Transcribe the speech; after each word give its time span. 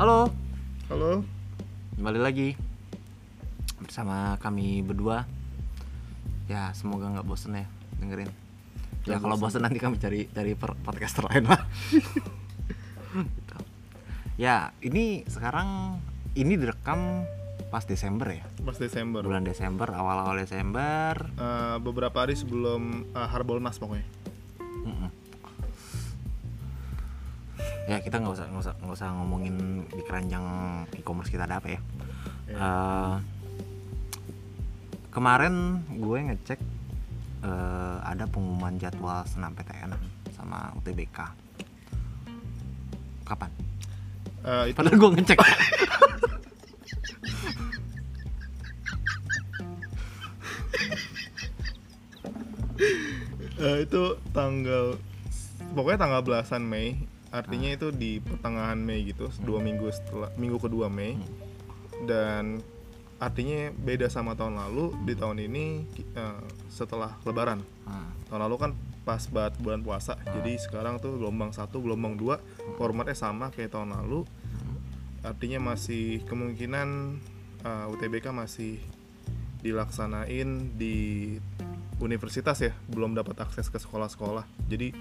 Halo, 0.00 0.32
Halo. 0.88 1.20
kembali 2.00 2.24
lagi 2.24 2.56
bersama 3.84 4.40
kami 4.40 4.80
berdua. 4.80 5.28
Ya, 6.48 6.72
semoga 6.72 7.12
nggak 7.12 7.28
bosen 7.28 7.52
ya 7.52 7.68
dengerin. 8.00 8.32
Ya 9.04 9.20
kalau 9.20 9.36
bosen 9.36 9.60
nanti 9.60 9.76
kami 9.76 10.00
cari 10.00 10.24
cari 10.32 10.56
podcaster 10.56 11.28
lain 11.28 11.44
lah. 11.44 11.60
Gitu. 13.12 13.56
Ya, 14.40 14.72
ini 14.80 15.28
sekarang 15.28 16.00
ini 16.32 16.56
direkam 16.56 17.28
pas 17.68 17.84
Desember 17.84 18.40
ya. 18.40 18.48
Pas 18.64 18.80
Desember. 18.80 19.20
Bulan 19.20 19.44
Desember, 19.44 19.92
awal-awal 19.92 20.40
Desember. 20.40 21.28
Eh, 21.28 21.76
beberapa 21.76 22.24
hari 22.24 22.40
sebelum 22.40 23.04
uh, 23.12 23.28
Harbolnas 23.28 23.76
pokoknya. 23.76 24.08
Ya 27.90 27.98
kita 27.98 28.22
nggak 28.22 28.38
usah 28.38 28.46
nggak 28.46 28.62
usah 28.62 28.74
nggak 28.86 28.96
usah 29.02 29.08
ngomongin 29.18 29.82
di 29.90 30.02
keranjang 30.06 30.46
e-commerce 30.94 31.26
kita 31.26 31.42
ada 31.42 31.58
apa 31.58 31.74
ya. 31.74 31.80
Ya. 32.46 32.54
Eh, 32.54 33.14
kemarin 35.10 35.82
gue 35.98 36.18
ngecek 36.30 36.62
eh, 37.42 37.96
ada 38.06 38.30
pengumuman 38.30 38.78
jadwal 38.78 39.26
senam 39.26 39.58
PTN 39.58 39.98
sama 40.30 40.70
UTBK. 40.78 41.18
Kapan? 43.26 43.50
Eh, 44.46 44.70
itu 44.70 44.78
Padahal 44.78 44.94
gue 44.94 45.10
ngecek. 45.18 45.38
eh, 53.66 53.76
itu 53.82 54.02
tanggal 54.30 54.94
pokoknya 55.74 55.98
tanggal 56.06 56.22
belasan 56.22 56.62
Mei. 56.70 57.18
Artinya 57.30 57.70
itu 57.70 57.94
di 57.94 58.18
pertengahan 58.18 58.78
Mei 58.78 59.06
gitu, 59.06 59.30
dua 59.46 59.62
minggu 59.62 59.86
setelah 59.94 60.30
minggu 60.34 60.58
kedua 60.58 60.90
Mei. 60.90 61.14
Dan 62.02 62.58
artinya 63.22 63.70
beda 63.70 64.10
sama 64.10 64.34
tahun 64.34 64.58
lalu. 64.58 64.94
Di 65.06 65.14
tahun 65.14 65.38
ini 65.46 65.86
eh, 66.18 66.42
setelah 66.66 67.14
Lebaran. 67.22 67.62
Hmm. 67.86 68.10
Tahun 68.26 68.42
lalu 68.42 68.56
kan 68.58 68.72
pas 69.06 69.22
banget 69.30 69.58
bulan 69.62 69.80
puasa. 69.80 70.18
Jadi 70.26 70.58
sekarang 70.58 70.98
tuh 70.98 71.16
gelombang 71.16 71.54
satu, 71.54 71.80
gelombang 71.80 72.18
dua, 72.18 72.42
formatnya 72.76 73.16
sama 73.16 73.48
kayak 73.54 73.74
tahun 73.74 73.94
lalu. 73.94 74.26
Artinya 75.20 75.72
masih 75.72 76.24
kemungkinan 76.24 77.20
uh, 77.64 77.92
UTBK 77.92 78.32
masih 78.32 78.80
dilaksanain 79.60 80.72
di 80.80 81.36
universitas 82.00 82.56
ya, 82.64 82.72
belum 82.88 83.12
dapat 83.12 83.44
akses 83.44 83.68
ke 83.68 83.76
sekolah-sekolah. 83.76 84.48
Jadi 84.72 84.96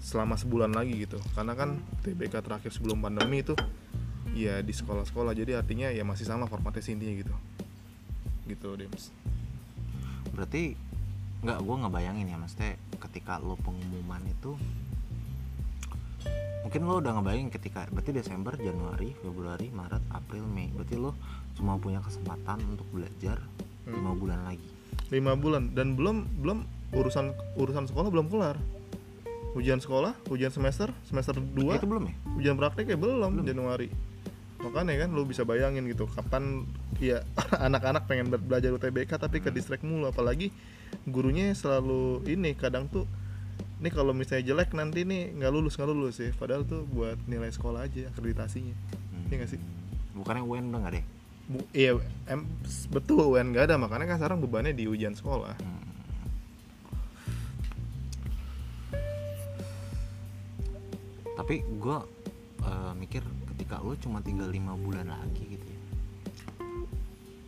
selama 0.00 0.34
sebulan 0.34 0.72
lagi 0.72 0.96
gitu. 1.06 1.20
Karena 1.36 1.54
kan 1.54 1.78
UTBK 2.00 2.40
terakhir 2.40 2.72
sebelum 2.72 3.04
pandemi 3.04 3.44
itu 3.44 3.54
ya 4.34 4.64
di 4.64 4.72
sekolah-sekolah. 4.72 5.36
Jadi 5.36 5.54
artinya 5.54 5.88
ya 5.92 6.02
masih 6.02 6.26
sama 6.26 6.48
formatnya 6.50 6.82
sih 6.82 6.96
intinya 6.96 7.14
gitu. 7.14 7.34
Gitu, 8.48 8.68
Dims. 8.80 9.12
Berarti 10.34 10.74
nggak 11.40 11.58
gue 11.64 11.76
ngebayangin 11.86 12.26
ya 12.28 12.36
maksudnya 12.36 12.76
ketika 13.00 13.40
lo 13.40 13.56
pengumuman 13.64 14.20
itu 14.28 14.60
mungkin 16.60 16.84
lo 16.84 17.00
udah 17.00 17.16
ngebayangin 17.16 17.48
ketika 17.48 17.88
berarti 17.88 18.12
Desember, 18.12 18.60
Januari, 18.60 19.16
Februari, 19.24 19.72
Maret, 19.72 20.04
April, 20.12 20.44
Mei 20.44 20.68
berarti 20.68 21.00
lo 21.00 21.16
cuma 21.56 21.80
punya 21.80 22.04
kesempatan 22.04 22.60
untuk 22.68 22.84
belajar 22.92 23.40
Hmm. 23.90 23.96
lima 23.96 24.12
bulan 24.14 24.40
lagi 24.46 24.68
lima 25.10 25.32
bulan 25.34 25.72
dan 25.74 25.98
belum 25.98 26.44
belum 26.44 26.58
urusan 26.94 27.32
urusan 27.58 27.90
sekolah 27.90 28.08
belum 28.12 28.28
kelar 28.30 28.56
ujian 29.58 29.82
sekolah 29.82 30.14
ujian 30.30 30.54
semester 30.54 30.94
semester 31.06 31.34
2 31.36 31.78
itu 31.78 31.86
belum 31.86 32.04
ya? 32.06 32.14
Ujian 32.38 32.56
prakteknya 32.56 32.94
belum, 32.94 33.40
Belum. 33.40 33.46
Januari. 33.46 33.90
Makanya 34.60 35.08
kan 35.08 35.16
lu 35.16 35.24
bisa 35.24 35.42
bayangin 35.42 35.88
gitu 35.88 36.04
kapan 36.06 36.68
ya 37.00 37.24
anak-anak 37.66 38.04
pengen 38.04 38.28
belajar 38.28 38.70
UTBK 38.76 39.16
tapi 39.16 39.40
ke 39.40 39.48
distract 39.48 39.82
mulu 39.82 40.06
apalagi 40.06 40.52
gurunya 41.08 41.50
selalu 41.56 42.20
ini 42.28 42.52
kadang 42.52 42.86
tuh 42.86 43.08
ini 43.80 43.88
kalau 43.88 44.12
misalnya 44.12 44.52
jelek 44.52 44.76
nanti 44.76 45.08
nih 45.08 45.32
nggak 45.40 45.52
lulus 45.52 45.80
nggak 45.80 45.88
lulus 45.88 46.20
ya. 46.20 46.30
Padahal 46.36 46.68
tuh 46.68 46.84
buat 46.84 47.16
nilai 47.24 47.48
sekolah 47.48 47.88
aja 47.88 48.12
akreditasinya. 48.12 48.76
Iya 49.32 49.34
nggak 49.40 49.50
sih? 49.56 49.60
bukannya 50.10 50.44
UN 50.44 50.68
udah 50.68 50.80
nggak 50.84 50.94
deh? 51.00 51.04
Bu, 51.48 51.58
iya 51.72 51.96
em, 52.28 52.44
betul 52.92 53.24
UN 53.32 53.56
nggak 53.56 53.72
ada. 53.72 53.80
Makanya 53.80 54.14
kan 54.14 54.16
sekarang 54.20 54.38
bebannya 54.44 54.76
di 54.76 54.84
ujian 54.84 55.16
sekolah 55.16 55.56
tapi 61.40 61.64
gue 61.64 61.98
mikir 62.94 63.24
ketika 63.56 63.80
lo 63.80 63.96
cuma 63.96 64.20
tinggal 64.20 64.52
lima 64.52 64.76
bulan 64.76 65.08
lagi 65.08 65.56
gitu 65.56 65.64
ya 65.64 65.80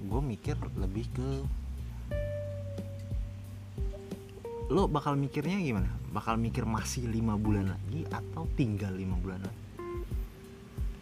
gue 0.03 0.21
mikir 0.25 0.57
lebih 0.81 1.05
ke 1.13 1.29
lo 4.73 4.89
bakal 4.89 5.13
mikirnya 5.21 5.61
gimana? 5.61 5.91
Bakal 6.17 6.41
mikir 6.41 6.65
masih 6.65 7.05
lima 7.05 7.37
bulan 7.37 7.77
lagi 7.77 8.09
atau 8.09 8.49
tinggal 8.57 8.97
lima 8.97 9.21
bulan 9.21 9.45
lagi 9.45 9.61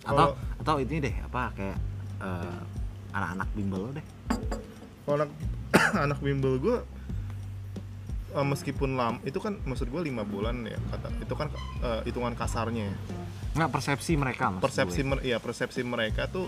atau 0.02 0.34
Kalau- 0.34 0.36
atau 0.58 0.74
ini 0.82 0.96
deh 0.98 1.14
apa 1.22 1.54
kayak 1.54 1.78
eh, 2.18 2.58
anak-anak 3.14 3.48
bimbel 3.54 3.80
lo 3.86 3.90
deh. 3.94 4.06
Kalau 5.06 5.14
anak 5.22 5.30
anak 6.10 6.18
bimbel 6.18 6.58
gue 6.58 6.76
meskipun 8.32 8.94
lam 8.94 9.18
itu 9.20 9.36
kan 9.36 9.58
maksud 9.60 9.86
gue 9.86 10.00
lima 10.00 10.22
bulan 10.22 10.62
ya 10.62 10.78
kata 10.88 11.08
itu 11.18 11.34
kan 11.34 11.48
eh, 11.80 12.00
hitungan 12.04 12.32
kasarnya 12.32 12.86
ya. 12.86 12.96
nggak 13.52 13.70
persepsi 13.70 14.14
mereka 14.14 14.54
persepsi 14.56 15.00
mer- 15.02 15.22
ya 15.22 15.36
persepsi 15.36 15.82
mereka 15.82 16.26
tuh 16.26 16.46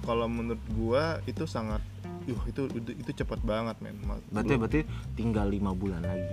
kalau 0.00 0.26
menurut 0.26 0.60
gue 0.66 1.04
itu 1.26 1.44
sangat 1.44 1.80
yuh 2.24 2.40
itu 2.46 2.68
itu, 2.70 2.90
itu 2.94 3.10
cepat 3.14 3.40
banget 3.40 3.76
men 3.80 3.96
berarti 4.26 4.28
belum- 4.46 4.60
berarti 4.60 4.80
tinggal 5.14 5.46
lima 5.46 5.72
bulan 5.72 6.00
lagi 6.00 6.28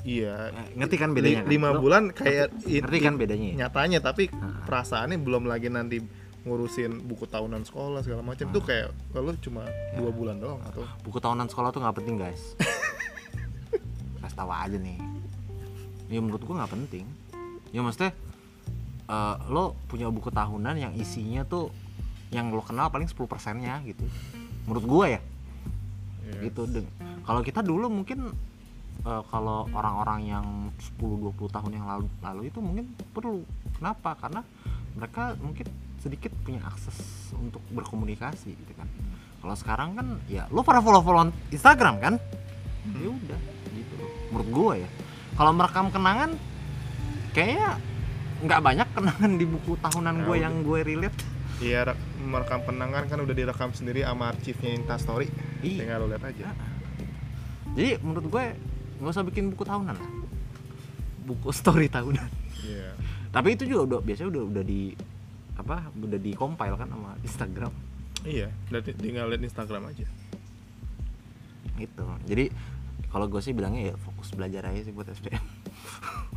iya 0.00 0.48
Eh, 0.50 0.76
ngerti 0.76 0.96
kan 0.96 1.10
bedanya 1.10 1.40
kan? 1.42 1.48
lima 1.48 1.70
bulan 1.74 2.02
kayak 2.10 2.52
ngerti 2.62 2.98
kan 2.98 3.14
bedanya 3.16 3.48
ya? 3.50 3.56
nyatanya 3.62 3.98
tapi 4.00 4.28
Ah. 4.30 4.60
perasaannya 4.64 5.16
belum 5.16 5.44
lagi 5.44 5.68
nanti 5.68 6.00
ngurusin 6.40 7.04
buku 7.04 7.24
tahunan 7.26 7.62
sekolah 7.62 8.00
segala 8.00 8.20
macam 8.22 8.44
Ah. 8.44 8.52
tuh 8.52 8.62
kayak 8.62 8.88
kalau 9.12 9.32
cuma 9.38 9.64
Ya. 9.64 10.00
dua 10.00 10.08
bulan 10.10 10.36
doang 10.36 10.60
atau 10.62 10.88
buku 11.00 11.16
tahunan 11.18 11.46
sekolah 11.46 11.68
tuh 11.68 11.80
nggak 11.80 11.96
penting 11.96 12.16
guys 12.16 12.56
tahu 14.40 14.50
aja 14.50 14.76
nih. 14.80 14.98
Ya 16.08 16.18
menurut 16.24 16.42
gua 16.42 16.64
nggak 16.64 16.72
penting. 16.72 17.04
Ya 17.70 17.84
maksudnya 17.84 18.16
eh, 19.06 19.34
lo 19.52 19.76
punya 19.86 20.08
buku 20.08 20.32
tahunan 20.32 20.80
yang 20.80 20.92
isinya 20.96 21.44
tuh 21.44 21.68
yang 22.32 22.48
lo 22.54 22.64
kenal 22.64 22.88
paling 22.88 23.06
10 23.06 23.16
persennya 23.28 23.78
gitu. 23.84 24.02
Menurut 24.64 24.84
gua 24.88 25.04
ya. 25.12 25.20
Ya. 26.24 26.48
gitu. 26.48 26.64
Deng 26.64 26.88
kalau 27.28 27.44
kita 27.44 27.60
dulu 27.60 27.86
mungkin 27.92 28.32
eh, 29.04 29.22
kalau 29.28 29.68
orang-orang 29.76 30.20
yang 30.24 30.46
10-20 30.98 31.36
tahun 31.52 31.72
yang 31.76 31.86
lalu 31.86 32.06
lalu 32.24 32.42
itu 32.48 32.58
mungkin 32.64 32.84
perlu. 33.12 33.44
Kenapa? 33.76 34.16
Karena 34.16 34.40
mereka 34.96 35.36
mungkin 35.38 35.68
sedikit 36.00 36.32
punya 36.42 36.64
akses 36.64 36.96
untuk 37.36 37.60
berkomunikasi 37.70 38.56
gitu 38.56 38.72
kan. 38.74 38.88
Kalau 39.40 39.56
sekarang 39.56 39.88
kan 39.96 40.06
ya 40.28 40.48
lo 40.48 40.64
pada 40.64 40.80
follow 40.80 41.04
follow 41.04 41.28
Instagram 41.52 42.00
kan? 42.00 42.14
Ya 42.96 43.08
udah. 43.08 43.40
gitu. 43.40 43.59
Menurut 44.30 44.48
gua 44.48 44.72
ya 44.76 44.88
kalau 45.34 45.50
merekam 45.50 45.86
kenangan 45.88 46.30
kayaknya 47.30 47.78
nggak 48.40 48.60
banyak 48.60 48.88
kenangan 48.90 49.30
di 49.32 49.44
buku 49.44 49.72
tahunan 49.76 50.14
Ya 50.14 50.22
gue 50.22 50.30
udah. 50.30 50.40
yang 50.40 50.54
gue 50.60 50.80
relate 50.80 51.18
Iya, 51.60 51.80
re- 51.84 52.00
merekam 52.18 52.60
penangan 52.62 53.04
kan 53.04 53.18
udah 53.18 53.34
direkam 53.34 53.68
sendiri 53.70 54.00
sama 54.00 54.32
arsipnya 54.32 54.72
Instastory. 54.72 55.28
Iya. 55.60 55.84
Tinggal 55.84 55.98
lo 55.98 56.08
lihat 56.08 56.24
aja. 56.24 56.56
jadi 57.70 58.00
menurut 58.00 58.26
gue 58.26 58.44
nggak 58.96 59.12
usah 59.12 59.22
bikin 59.22 59.52
buku 59.52 59.62
tahunan 59.62 59.92
lah 59.92 60.10
buku 61.22 61.52
story 61.54 61.86
tahunan 61.86 62.24
Iya. 62.58 62.96
tapi 63.28 63.54
itu 63.54 63.64
juga 63.64 63.80
udah 63.86 63.98
biasanya 64.00 64.28
udah 64.30 64.42
udah 64.46 64.64
di 64.64 64.96
apa 65.54 65.76
udah 65.94 66.16
di 66.18 66.32
compile 66.32 66.74
kan 66.74 66.88
sama 66.88 67.12
Instagram 67.20 67.72
Iya, 68.20 68.48
dan 68.66 68.80
tinggal 68.90 69.28
lihat 69.28 69.40
Instagram 69.42 69.84
aja. 69.86 70.08
gitu 71.76 72.04
jadi 72.24 72.48
kalau 73.10 73.26
gue 73.26 73.38
sih 73.38 73.50
bilangnya 73.50 73.90
ya 73.90 73.94
fokus 73.96 74.30
belajar 74.30 74.66
aja 74.66 74.80
sih 74.80 74.90
buat 74.90 75.06
SPM 75.06 75.42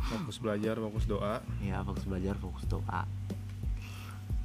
Fokus 0.04 0.36
belajar, 0.36 0.76
fokus 0.76 1.04
doa. 1.06 1.40
ya 1.58 1.80
fokus 1.80 2.04
belajar 2.04 2.34
fokus 2.36 2.64
doa 2.66 3.02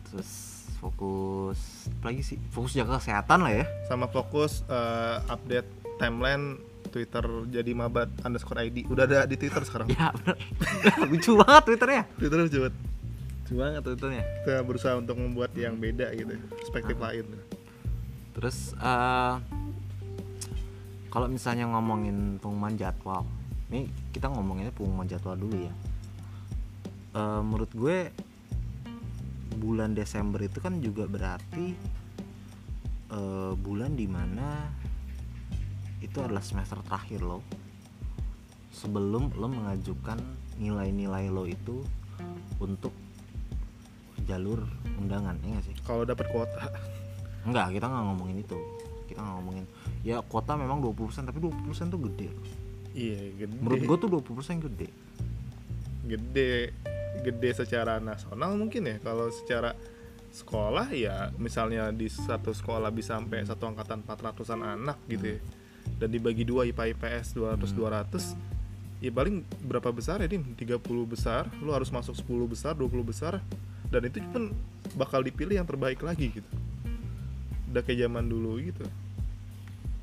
terus 0.06 0.30
fokus 0.78 1.60
apa 1.92 2.06
lagi 2.08 2.24
sih 2.24 2.38
fokus 2.50 2.72
jaga 2.72 2.98
kesehatan 2.98 3.44
lah 3.44 3.54
ya 3.54 3.66
Sama 3.86 4.08
fokus 4.08 4.64
eh, 4.66 5.18
update 5.28 5.68
timeline 5.98 6.58
Twitter 6.90 7.22
jadi 7.46 7.70
mabat 7.72 8.10
underscore 8.24 8.64
ID. 8.64 8.90
Udah 8.90 9.06
ada 9.06 9.22
di 9.24 9.38
Twitter 9.38 9.62
sekarang. 9.62 9.92
ya 9.92 10.10
bener 10.12 10.34
lucu 11.12 11.38
banget 11.38 11.64
twitternya 11.68 12.02
Twitter 12.16 12.38
lucu 12.40 12.58
banget. 12.60 12.76
lucu 13.40 13.54
banget 13.56 13.81
twitternya 13.84 14.24
Kita 14.42 14.54
berusaha 14.64 14.94
untuk 14.96 15.16
membuat 15.16 15.52
yang 15.54 15.76
beda 15.76 16.10
gitu, 16.16 16.34
perspektif 16.56 16.96
Ah. 16.98 17.04
lain. 17.12 17.26
Terus 18.34 18.58
eh 18.74 19.34
kalau 21.09 21.25
misalnya 21.25 21.65
ngomongin 21.65 22.38
pengumuman 22.38 22.77
jadwal, 22.77 23.25
nih 23.73 23.89
kita 24.13 24.29
ngomonginnya 24.29 24.73
pengumuman 24.73 25.09
jadwal 25.09 25.33
dulu 25.33 25.57
ya. 25.57 25.73
Eh 27.17 27.41
menurut 27.41 27.71
gue 27.73 28.13
bulan 29.57 29.97
Desember 29.97 30.39
itu 30.45 30.61
kan 30.61 30.77
juga 30.77 31.09
berarti 31.09 31.73
eh, 33.09 33.53
bulan 33.57 33.97
di 33.97 34.06
mana 34.06 34.69
itu 36.00 36.17
adalah 36.21 36.45
semester 36.45 36.77
terakhir 36.85 37.25
lo. 37.25 37.41
Sebelum 38.69 39.33
lo 39.33 39.50
mengajukan 39.50 40.21
nilai-nilai 40.61 41.27
lo 41.33 41.50
itu 41.50 41.83
untuk 42.61 42.94
jalur 44.29 44.61
undangan 45.01 45.41
ya 45.41 45.57
nggak 45.57 45.65
sih? 45.65 45.75
Kalau 45.81 46.06
dapat 46.06 46.29
kuota. 46.29 46.69
Enggak 47.50 47.73
kita 47.73 47.89
nggak 47.89 48.06
ngomongin 48.13 48.38
itu. 48.45 48.59
Kita 49.09 49.25
nggak 49.25 49.35
ngomongin 49.41 49.65
ya 50.04 50.24
kuota 50.24 50.56
memang 50.56 50.80
20% 50.80 51.28
tapi 51.28 51.40
20% 51.44 51.92
tuh 51.92 52.01
gede 52.07 52.28
loh. 52.31 52.48
iya 52.96 53.19
gede. 53.36 53.56
Menurut 53.60 53.84
gue 53.84 53.98
tuh 54.00 54.10
20% 54.36 54.66
gede. 54.72 54.90
Gede 56.07 56.51
gede 57.19 57.50
secara 57.51 58.00
nasional 58.00 58.56
mungkin 58.56 58.88
ya. 58.88 58.98
Kalau 59.04 59.28
secara 59.30 59.75
sekolah 60.30 60.94
ya 60.94 61.34
misalnya 61.42 61.90
di 61.92 62.07
satu 62.07 62.54
sekolah 62.54 62.94
bisa 62.94 63.18
sampai 63.18 63.44
satu 63.44 63.66
angkatan 63.68 64.06
400-an 64.07 64.62
anak 64.80 64.98
gitu 65.12 65.36
ya. 65.36 65.40
Dan 66.00 66.16
dibagi 66.16 66.48
dua 66.48 66.63
IPA 66.69 66.95
IPS 66.95 67.36
200 67.36 67.75
200 67.75 69.04
ya 69.04 69.12
paling 69.16 69.48
berapa 69.63 69.95
besar 69.95 70.19
ya 70.19 70.28
Dim 70.28 70.44
30 70.60 70.80
besar 71.07 71.48
lu 71.63 71.72
harus 71.72 71.88
masuk 71.88 72.19
10 72.19 72.52
besar 72.52 72.75
20 72.75 73.00
besar 73.00 73.40
dan 73.88 74.04
itu 74.04 74.19
pun 74.28 74.52
bakal 75.00 75.24
dipilih 75.24 75.56
yang 75.56 75.68
terbaik 75.68 76.04
lagi 76.04 76.30
gitu. 76.36 76.52
Udah 77.72 77.81
kayak 77.84 78.06
zaman 78.07 78.28
dulu 78.28 78.60
gitu 78.60 78.86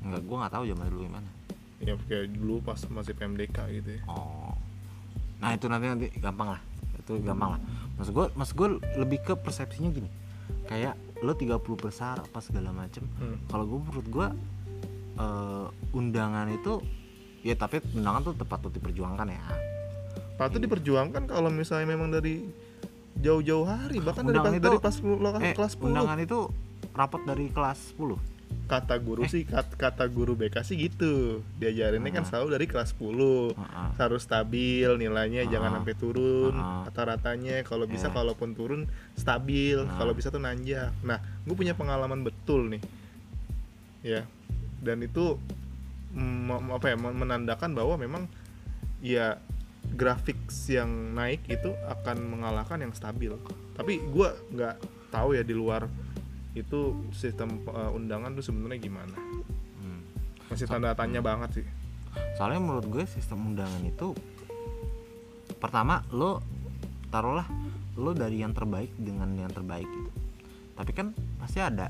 enggak 0.07 0.23
gue 0.23 0.37
nggak 0.37 0.53
tahu 0.53 0.63
zaman 0.65 0.85
dulu 0.87 1.01
gimana 1.05 1.29
ya 1.77 1.93
kayak 2.01 2.25
dulu 2.31 2.55
pas 2.59 2.79
masih 2.87 3.13
PMDK 3.13 3.57
gitu 3.75 3.89
ya 3.91 4.01
Oh. 4.05 4.55
Nah 5.37 5.53
itu 5.53 5.65
nanti 5.65 5.85
nanti 5.85 6.07
gampang 6.17 6.49
lah. 6.49 6.61
Itu 6.97 7.21
gampang 7.21 7.53
lah. 7.53 7.61
Maksud 7.93 8.09
gue, 8.09 8.25
maksud 8.33 8.53
gue 8.55 8.67
lebih 8.97 9.21
ke 9.21 9.33
persepsinya 9.35 9.93
gini. 9.93 10.09
Kayak 10.65 10.97
lo 11.19 11.31
30 11.31 11.53
besar 11.77 12.17
apa 12.17 12.41
segala 12.41 12.73
macem. 12.73 13.05
Hmm. 13.21 13.37
Kalau 13.45 13.69
gue 13.69 13.77
menurut 13.79 14.07
gue 14.07 14.27
eh, 15.15 15.65
undangan 15.93 16.49
itu 16.49 16.81
ya 17.41 17.53
tapi 17.53 17.85
undangan 17.93 18.21
tuh 18.23 18.35
tepat 18.35 18.59
untuk 18.63 18.81
diperjuangkan 18.81 19.27
ya. 19.27 19.41
patut 20.37 20.57
diperjuangkan 20.59 21.25
kalau 21.25 21.49
misalnya 21.49 21.97
memang 21.97 22.09
dari 22.11 22.45
jauh-jauh 23.17 23.65
hari 23.65 23.97
bahkan 23.97 24.21
dari 24.21 24.37
Undangan 24.37 24.53
pas, 24.53 24.57
itu- 24.59 24.65
dari 24.69 24.77
pas 24.79 24.95
lo 25.01 25.29
Eh, 25.39 25.53
kelas 25.53 25.73
10 25.73 25.85
undangan 25.87 26.17
itu 26.19 26.39
rapat 26.93 27.21
dari 27.25 27.45
kelas 27.49 27.79
10. 27.93 28.36
Kata 28.67 28.99
guru 28.99 29.23
Eh. 29.23 29.29
sih 29.29 29.43
kat- 29.43 29.73
kata 29.73 30.05
guru 30.05 30.35
BK 30.35 30.59
sih 30.61 30.75
gitu 30.77 31.39
diajarinnya 31.55 32.11
kan 32.11 32.23
Ah. 32.23 32.27
selalu 32.27 32.47
dari 32.53 32.65
kelas 32.65 32.91
10 32.91 33.51
Heeh. 33.51 33.89
harus 33.95 34.21
stabil 34.21 34.89
nilainya 34.93 35.43
Ah. 35.43 35.49
jangan 35.49 35.71
sampai 35.73 35.95
turun 35.95 36.53
Ah. 36.53 36.83
rata-ratanya 36.83 37.63
kalau 37.63 37.85
bisa 37.85 38.07
Eh. 38.07 38.13
kalaupun 38.13 38.51
turun 38.51 38.83
stabil 39.13 39.79
Ah. 39.79 39.95
kalau 39.95 40.11
bisa 40.11 40.27
tuh 40.27 40.37
nanjak 40.37 40.91
nah 40.99 41.17
gue 41.41 41.55
punya 41.55 41.73
pengalaman 41.73 42.21
betul 42.21 42.67
nih 42.67 42.83
ya 44.03 44.27
dan 44.77 44.99
itu 44.99 45.39
mm, 46.11 46.71
apa 46.71 46.85
ya 46.87 46.95
menandakan 46.95 47.71
bahwa 47.71 47.95
memang 47.95 48.23
ya 48.99 49.39
grafik 49.87 50.35
yang 50.67 50.89
naik 51.13 51.47
itu 51.47 51.71
akan 51.87 52.19
mengalahkan 52.27 52.79
yang 52.79 52.91
stabil 52.91 53.31
tapi 53.73 54.01
gue 54.01 54.29
nggak 54.51 54.75
tahu 55.07 55.31
ya 55.31 55.41
di 55.41 55.53
luar 55.53 55.87
itu 56.57 56.79
sistem 57.11 57.61
uh, 57.65 57.89
undangan 57.89 58.33
tuh 58.33 58.43
sebenarnya 58.43 58.79
gimana 58.81 59.17
Hmm. 59.77 60.01
masih 60.47 60.65
tanda 60.65 60.91
tanya 60.91 61.21
banget 61.21 61.61
sih 61.61 61.67
Soalnya 62.33 62.57
menurut 62.57 62.85
gue 62.87 63.03
sistem 63.05 63.45
undangan 63.45 63.83
itu 63.83 64.17
pertama 65.57 66.01
lo 66.09 66.41
taruhlah 67.07 67.45
lo 67.93 68.11
dari 68.11 68.41
yang 68.41 68.51
terbaik 68.51 68.93
dengan 68.95 69.33
yang 69.33 69.49
terbaik 69.49 69.85
gitu. 69.85 70.11
Tapi 70.73 70.91
kan 70.91 71.07
pasti 71.37 71.57
ada 71.57 71.89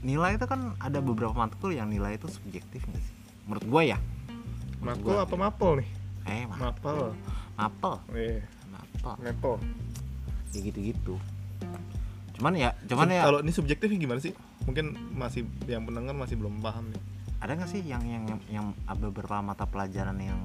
nilai 0.00 0.34
itu 0.34 0.46
kan 0.46 0.74
ada 0.78 0.98
beberapa 0.98 1.30
matkul 1.32 1.70
yang 1.70 1.86
nilai 1.86 2.14
itu 2.14 2.26
subjektif 2.26 2.82
nggak 2.82 2.98
sih? 3.00 3.14
Menurut 3.44 3.64
gue 3.64 3.82
ya. 3.88 3.98
Menurut 4.78 4.98
gua. 5.00 5.22
apa 5.22 5.34
mapel 5.36 5.70
nih 5.78 5.88
Eh, 6.22 6.42
ma- 6.46 6.70
mapel 6.70 7.14
mapel, 7.52 7.94
eh 8.14 8.38
mapel, 8.66 9.14
mapel 9.20 9.54
ya 10.50 10.58
gitu-gitu. 10.60 11.18
Cuman 12.42 12.58
ya, 12.58 12.74
cuman 12.90 13.06
Sub- 13.06 13.14
ya 13.14 13.22
kalau 13.22 13.38
ini 13.38 13.52
subjektifnya 13.54 13.98
gimana 14.02 14.18
sih? 14.18 14.34
Mungkin 14.66 15.14
masih 15.14 15.46
yang 15.70 15.86
pendengar 15.86 16.10
masih 16.10 16.34
belum 16.34 16.58
paham 16.58 16.90
nih. 16.90 16.98
Ada 17.38 17.54
nggak 17.54 17.70
sih 17.70 17.86
yang 17.86 18.02
yang 18.02 18.26
yang, 18.26 18.40
yang 18.50 18.66
ada 18.82 18.98
beberapa 18.98 19.38
mata 19.38 19.62
pelajaran 19.62 20.18
yang 20.18 20.42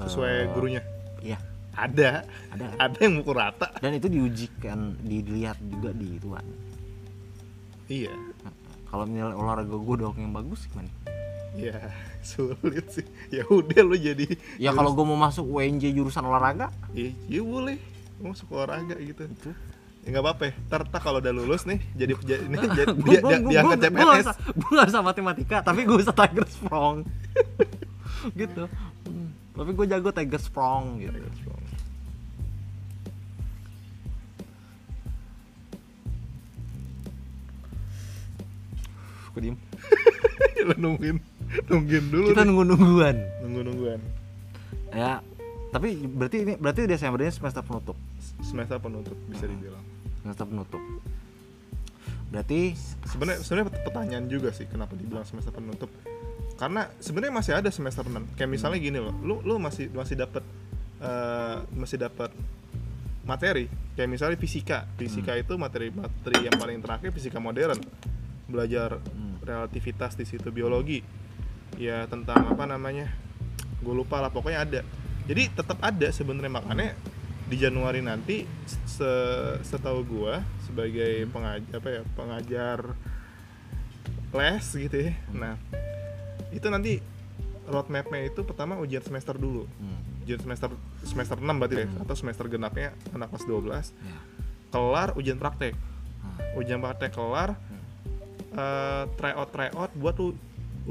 eh, 0.00 0.08
sesuai 0.08 0.56
gurunya? 0.56 0.80
Iya, 1.20 1.36
ada. 1.76 2.24
Ada. 2.56 2.64
kan? 2.72 2.76
ada 2.80 2.96
yang 3.04 3.20
mukul 3.20 3.36
rata. 3.36 3.68
Dan 3.84 4.00
itu 4.00 4.08
diujikan, 4.08 4.96
dilihat 5.04 5.60
juga 5.60 5.92
di 5.92 6.16
ituan. 6.16 6.46
iya. 7.84 8.16
Kalau 8.88 9.04
nilai 9.04 9.36
olahraga 9.36 9.76
gue 9.76 9.96
doang 10.00 10.16
yang 10.16 10.32
bagus 10.32 10.64
gimana? 10.72 10.88
Ya 11.52 11.76
sulit 12.32 12.88
sih. 12.88 13.04
Ya 13.28 13.44
udah 13.44 13.84
lu 13.84 14.00
jadi 14.00 14.24
ya 14.56 14.72
kalau 14.72 14.96
gue 14.96 15.04
mau 15.04 15.20
masuk 15.20 15.44
UNJ 15.44 15.92
jurusan 15.92 16.24
olahraga? 16.24 16.72
Iya, 16.96 17.12
iya 17.28 17.42
boleh. 17.44 17.76
Mau 18.24 18.32
masuk 18.32 18.48
olahraga 18.56 18.96
gitu. 18.96 19.28
Itu. 19.28 19.52
ya 19.52 19.69
nggak 20.00 20.22
apa-apa 20.24 20.42
ya. 20.48 20.52
ntar 20.66 21.00
kalau 21.04 21.20
udah 21.20 21.32
lulus 21.32 21.68
nih 21.68 21.76
jadi 21.92 22.12
ini 22.16 22.56
jadi 22.72 22.88
dia, 22.96 23.20
dia, 23.20 23.38
diangkat 23.38 23.78
CPNS 23.84 24.28
gue 24.56 24.70
gak 24.72 24.88
bisa 24.88 25.00
matematika 25.04 25.56
tapi 25.60 25.84
gue 25.84 25.96
bisa 26.00 26.12
tiger 26.12 26.46
sprong. 26.48 27.04
Gitu. 28.36 28.68
Tapi 29.56 29.70
gue 29.72 29.86
jago 29.88 30.12
tiger 30.12 30.40
sprong 30.40 31.00
gitu. 31.00 31.16
Gue 39.30 39.40
diem. 39.40 39.56
Lu 40.68 40.74
nungguin 40.76 41.16
nungguin 41.66 42.04
dulu 42.12 42.26
kita 42.36 42.44
nunggu 42.44 42.64
nungguan. 42.76 43.16
Nunggu 43.40 43.60
nungguan. 43.72 44.00
Ya 44.92 45.24
tapi 45.70 46.02
berarti 46.02 46.36
ini 46.44 46.52
berarti 46.58 46.84
Desember 46.84 47.24
ini 47.24 47.32
semester 47.32 47.64
penutup. 47.64 47.96
Semester 48.44 48.76
penutup 48.76 49.16
bisa 49.32 49.48
dibilang 49.48 49.89
semester 50.22 50.46
penutup 50.46 50.82
berarti 52.30 52.78
sebenarnya 53.10 53.42
sebenarnya 53.42 53.68
pertanyaan 53.82 54.26
juga 54.30 54.54
sih 54.54 54.70
kenapa 54.70 54.94
dibilang 54.94 55.26
semester 55.26 55.50
penutup? 55.50 55.90
Karena 56.54 56.86
sebenarnya 57.02 57.34
masih 57.34 57.52
ada 57.58 57.70
semester 57.74 58.06
6 58.06 58.38
kayak 58.38 58.50
misalnya 58.52 58.78
gini 58.78 58.98
loh 59.02 59.16
lu 59.18 59.42
lu 59.42 59.58
masih 59.58 59.90
masih 59.90 60.14
dapat 60.14 60.44
eh, 61.02 61.56
masih 61.74 61.98
dapat 61.98 62.30
materi. 63.26 63.66
Kayak 63.98 64.10
misalnya 64.14 64.38
fisika. 64.38 64.86
Fisika 64.94 65.34
itu 65.34 65.58
materi 65.58 65.90
materi 65.90 66.46
yang 66.46 66.54
paling 66.54 66.78
terakhir 66.78 67.10
fisika 67.10 67.42
modern. 67.42 67.80
Belajar 68.46 69.00
Hmm. 69.10 69.42
relativitas 69.42 70.14
di 70.14 70.22
situ 70.28 70.52
biologi. 70.54 71.02
Ya 71.80 72.06
tentang 72.06 72.46
apa 72.46 72.62
namanya 72.68 73.10
gue 73.80 73.94
lupa 73.96 74.20
lah 74.22 74.30
pokoknya 74.30 74.60
ada. 74.62 74.80
Jadi 75.26 75.50
tetap 75.50 75.80
ada 75.82 76.08
sebenarnya 76.14 76.52
makanya 76.52 76.94
di 77.50 77.56
Januari 77.58 77.98
nanti 77.98 78.46
se 78.86 79.12
setahu 79.66 80.06
gua 80.06 80.46
sebagai 80.62 81.26
pengajar 81.34 81.74
apa 81.82 81.88
ya 81.90 82.02
pengajar 82.14 82.78
les 84.30 84.66
gitu 84.70 84.96
ya 85.10 85.12
nah 85.34 85.58
itu 86.54 86.66
nanti 86.70 87.02
roadmapnya 87.70 88.26
itu 88.26 88.42
pertama 88.42 88.74
ujian 88.82 89.00
semester 89.00 89.38
dulu. 89.38 89.64
Hmm, 89.78 90.26
ujian 90.26 90.42
semester 90.42 90.74
semester 91.06 91.38
6 91.38 91.46
berarti 91.46 91.86
ya 91.86 91.88
atau 92.02 92.14
semester 92.18 92.44
genapnya 92.50 92.90
anak 93.14 93.30
kelas 93.30 93.46
12 93.46 93.94
ya. 93.94 94.18
kelar 94.74 95.08
ujian 95.14 95.38
praktek. 95.38 95.74
Hmm. 95.74 96.58
ujian 96.58 96.82
praktek 96.82 97.14
kelar 97.14 97.56
eh 98.50 99.04
tryout 99.14 99.48
tryout 99.54 99.90
buat 99.94 100.18
lu 100.18 100.34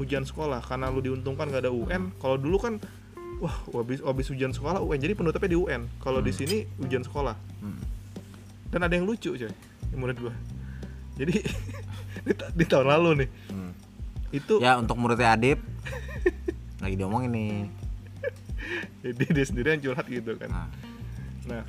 ujian 0.00 0.24
sekolah 0.24 0.64
karena 0.64 0.88
lu 0.88 1.04
diuntungkan 1.04 1.52
gak 1.52 1.68
ada 1.68 1.72
UN 1.74 2.08
kalau 2.16 2.40
dulu 2.40 2.56
kan 2.56 2.80
wah 3.40 3.56
habis 3.72 4.04
habis 4.04 4.26
ujian 4.28 4.52
sekolah 4.52 4.84
UN 4.84 5.00
jadi 5.00 5.16
penutupnya 5.16 5.50
di 5.50 5.58
UN 5.58 5.88
kalau 5.98 6.20
di 6.20 6.30
sini 6.30 6.68
ujian 6.78 7.02
sekolah. 7.02 7.34
Hmm. 7.60 7.80
dan 8.70 8.86
ada 8.86 8.94
yang 8.94 9.02
lucu 9.08 9.34
coy 9.34 9.50
menurut 9.96 10.30
gua. 10.30 10.34
Jadi 11.18 11.42
di, 12.26 12.32
ta- 12.36 12.52
di 12.54 12.64
tahun 12.68 12.86
lalu 12.86 13.10
nih. 13.24 13.28
Hmm. 13.50 13.72
itu 14.30 14.62
ya 14.62 14.78
untuk 14.78 14.94
muridnya 14.94 15.34
Adip 15.34 15.58
lagi 16.78 16.94
diomongin 16.94 17.32
nih. 17.34 17.54
Jadi 19.02 19.24
dia 19.34 19.44
sendiri 19.44 19.68
yang 19.74 19.82
curhat 19.82 20.06
gitu 20.06 20.38
kan. 20.38 20.48
Nah, 20.48 20.68
nah 21.48 21.64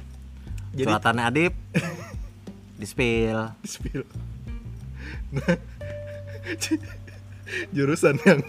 jadi 0.72 0.88
curhatannya 0.88 1.24
Adip 1.26 1.54
di 2.80 2.86
spill. 2.86 3.40
Di 3.60 3.70
spill. 3.70 4.04
Nah 5.36 5.56
jurusan 7.76 8.16
yang 8.24 8.40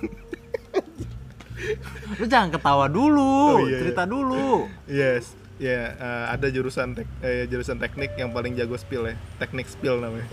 lu 2.18 2.24
jangan 2.26 2.48
ketawa 2.52 2.86
dulu 2.90 3.62
Oh, 3.62 3.68
iya, 3.68 3.78
cerita 3.84 4.02
dulu 4.08 4.66
Yes, 4.90 5.34
ya 5.62 5.94
eh, 5.94 6.24
ada 6.34 6.46
jurusan 6.50 6.98
tek, 6.98 7.08
eh, 7.22 7.46
jurusan 7.46 7.78
teknik 7.78 8.14
yang 8.18 8.34
paling 8.34 8.56
jago 8.58 8.74
spill 8.74 9.06
ya, 9.06 9.16
teknik 9.38 9.70
spill 9.70 10.02
namanya. 10.02 10.26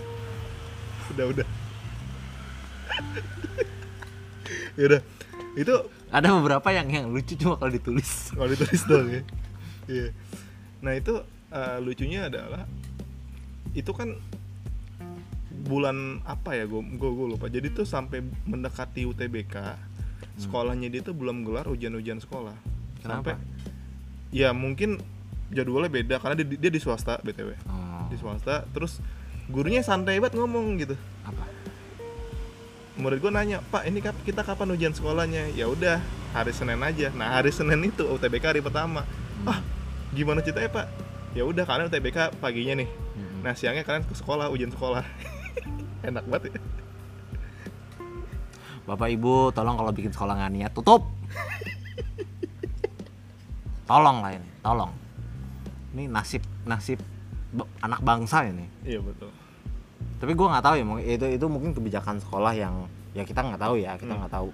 Udah 1.14 1.26
udah. 1.30 1.46
ya 4.78 4.84
udah, 4.90 5.00
itu 5.54 5.74
ada 6.10 6.28
beberapa 6.34 6.68
yang 6.74 6.90
yang 6.90 7.06
lucu 7.10 7.38
cuma 7.38 7.54
kalau 7.54 7.70
ditulis 7.70 8.34
kalau 8.34 8.50
ditulis 8.50 8.82
dong 8.86 9.06
ya. 9.10 9.22
Iya. 9.86 10.08
Nah 10.82 10.92
itu 10.98 11.14
eh, 11.54 11.78
lucunya 11.82 12.26
adalah 12.26 12.66
itu 13.74 13.90
kan 13.94 14.18
bulan 15.70 16.18
apa 16.26 16.58
ya 16.58 16.64
gue 16.66 16.82
gue 16.82 17.26
lupa 17.30 17.46
jadi 17.46 17.70
tuh 17.70 17.86
sampai 17.86 18.24
mendekati 18.48 19.06
UTBK 19.06 19.54
sekolahnya 20.36 20.86
dia 20.86 21.00
tuh 21.00 21.14
belum 21.14 21.42
gelar 21.42 21.66
ujian-ujian 21.66 22.18
sekolah. 22.18 22.54
Kenapa? 23.00 23.32
sampai 23.32 23.34
ya 24.30 24.52
mungkin 24.52 25.00
jadwalnya 25.50 25.90
beda 25.90 26.16
karena 26.20 26.38
dia, 26.38 26.46
dia 26.46 26.70
di 26.70 26.78
swasta 26.78 27.18
btw 27.18 27.56
Oh, 27.66 28.06
di 28.06 28.14
swasta 28.14 28.62
terus 28.70 29.00
gurunya 29.48 29.80
santai 29.80 30.20
banget 30.20 30.38
ngomong 30.38 30.78
gitu. 30.78 30.94
Apa? 31.24 31.42
Murid 33.00 33.18
gue 33.18 33.32
nanya 33.32 33.64
pak 33.64 33.88
ini 33.88 33.98
kap- 33.98 34.20
kita 34.22 34.44
kapan 34.44 34.70
ujian 34.70 34.92
sekolahnya? 34.92 35.48
Ya 35.56 35.66
udah 35.66 36.04
hari 36.30 36.52
senin 36.52 36.78
aja. 36.78 37.08
Nah 37.10 37.32
hari 37.32 37.48
senin 37.50 37.80
itu 37.82 38.04
UTBK 38.04 38.44
hari 38.44 38.60
pertama. 38.60 39.08
Ah 39.42 39.58
gimana 40.12 40.44
ceritanya 40.44 40.68
pak? 40.68 40.86
Ya 41.32 41.42
udah 41.42 41.64
karena 41.64 41.88
UTBK 41.88 42.36
paginya 42.38 42.76
nih. 42.78 42.90
Mm-mm. 42.90 43.40
nah 43.40 43.56
siangnya 43.56 43.82
kalian 43.82 44.04
ke 44.04 44.12
sekolah 44.12 44.52
ujian 44.52 44.68
sekolah. 44.68 45.02
Enak 46.08 46.24
banget 46.28 46.52
ya 46.52 46.60
Bapak 48.90 49.06
Ibu, 49.08 49.34
tolong 49.50 49.76
kalau 49.76 49.92
bikin 49.92 50.10
sekolah 50.10 50.34
nggak 50.34 50.52
niat 50.52 50.72
tutup. 50.72 51.06
tolong 53.86 54.18
lah 54.18 54.32
ini, 54.32 54.48
tolong. 54.60 54.90
Ini 55.90 56.06
nasib 56.06 56.42
nasib 56.64 56.98
anak 57.80 58.00
bangsa 58.00 58.42
ini. 58.44 58.66
iya 58.84 58.98
betul 58.98 59.30
Tapi 60.16 60.32
gua 60.32 60.52
nggak 60.52 60.64
tahu 60.64 60.74
ya, 60.76 60.84
itu 61.08 61.26
itu 61.32 61.46
mungkin 61.46 61.70
kebijakan 61.70 62.18
sekolah 62.18 62.52
yang 62.52 62.86
ya 63.12 63.22
kita 63.22 63.40
nggak 63.40 63.58
tahu 63.58 63.74
ya, 63.76 63.94
kita 63.94 64.10
Hmm. 64.10 64.20
nggak 64.20 64.32
tahu 64.32 64.48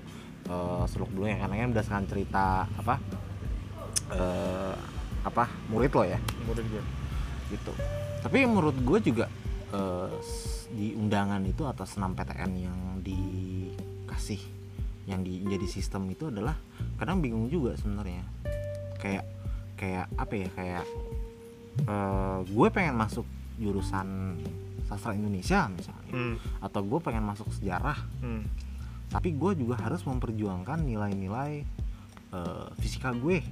eh, 0.47 0.83
seluk 0.87 1.11
beluknya 1.11 1.37
karena 1.39 1.55
kan 1.59 1.69
berdasarkan 1.71 2.05
cerita 2.07 2.45
apa 2.71 2.95
eh, 4.11 4.75
apa 5.23 5.45
murid 5.67 5.91
lo 5.91 6.05
ya 6.05 6.19
murid 6.47 6.65
gue 6.67 6.83
gitu. 7.51 7.73
Tapi 8.21 8.45
menurut 8.45 8.77
gue 8.77 8.99
juga 9.03 9.27
s- 10.17 10.55
di 10.67 10.95
undangan 10.95 11.43
itu 11.43 11.63
atas 11.63 11.95
6 11.95 12.13
PTN 12.13 12.53
yang 12.57 12.79
dikasih 14.17 14.41
yang 15.05 15.21
di, 15.21 15.45
jadi 15.45 15.69
sistem 15.69 16.09
itu 16.09 16.33
adalah 16.33 16.57
kadang 16.97 17.21
bingung 17.21 17.53
juga 17.53 17.77
sebenarnya 17.77 18.25
kayak 18.97 19.29
kayak 19.77 20.09
apa 20.17 20.35
ya 20.41 20.49
kayak 20.57 20.85
eh, 21.85 22.39
gue 22.49 22.69
pengen 22.73 22.97
masuk 22.97 23.29
jurusan 23.61 24.41
sastra 24.89 25.13
Indonesia 25.13 25.69
misalnya 25.69 26.13
hmm. 26.17 26.65
atau 26.65 26.81
gue 26.81 27.01
pengen 27.05 27.29
masuk 27.29 27.53
sejarah 27.61 28.01
hmm. 28.25 28.43
tapi 29.13 29.37
gue 29.37 29.53
juga 29.61 29.77
harus 29.85 30.01
memperjuangkan 30.09 30.81
nilai-nilai 30.81 31.61
eh, 32.33 32.67
fisika 32.81 33.13
gue 33.13 33.45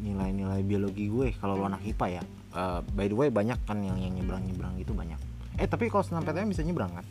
nilai-nilai 0.00 0.64
biologi 0.64 1.12
gue 1.12 1.36
kalau 1.36 1.60
lo 1.60 1.68
anak 1.68 1.84
IPA 1.84 2.08
ya 2.16 2.24
Eh, 2.52 2.80
by 2.92 3.08
the 3.08 3.16
way 3.16 3.32
banyak 3.32 3.56
kan 3.64 3.80
yang 3.80 3.96
yang 3.96 4.12
nyebrang 4.12 4.44
nyebrang 4.44 4.76
gitu 4.76 4.92
banyak 4.92 5.16
eh 5.56 5.64
tapi 5.64 5.88
kalau 5.88 6.04
senam 6.04 6.20
PTN 6.20 6.52
bisa 6.52 6.60
nyebrang 6.60 6.92
kan 6.92 7.04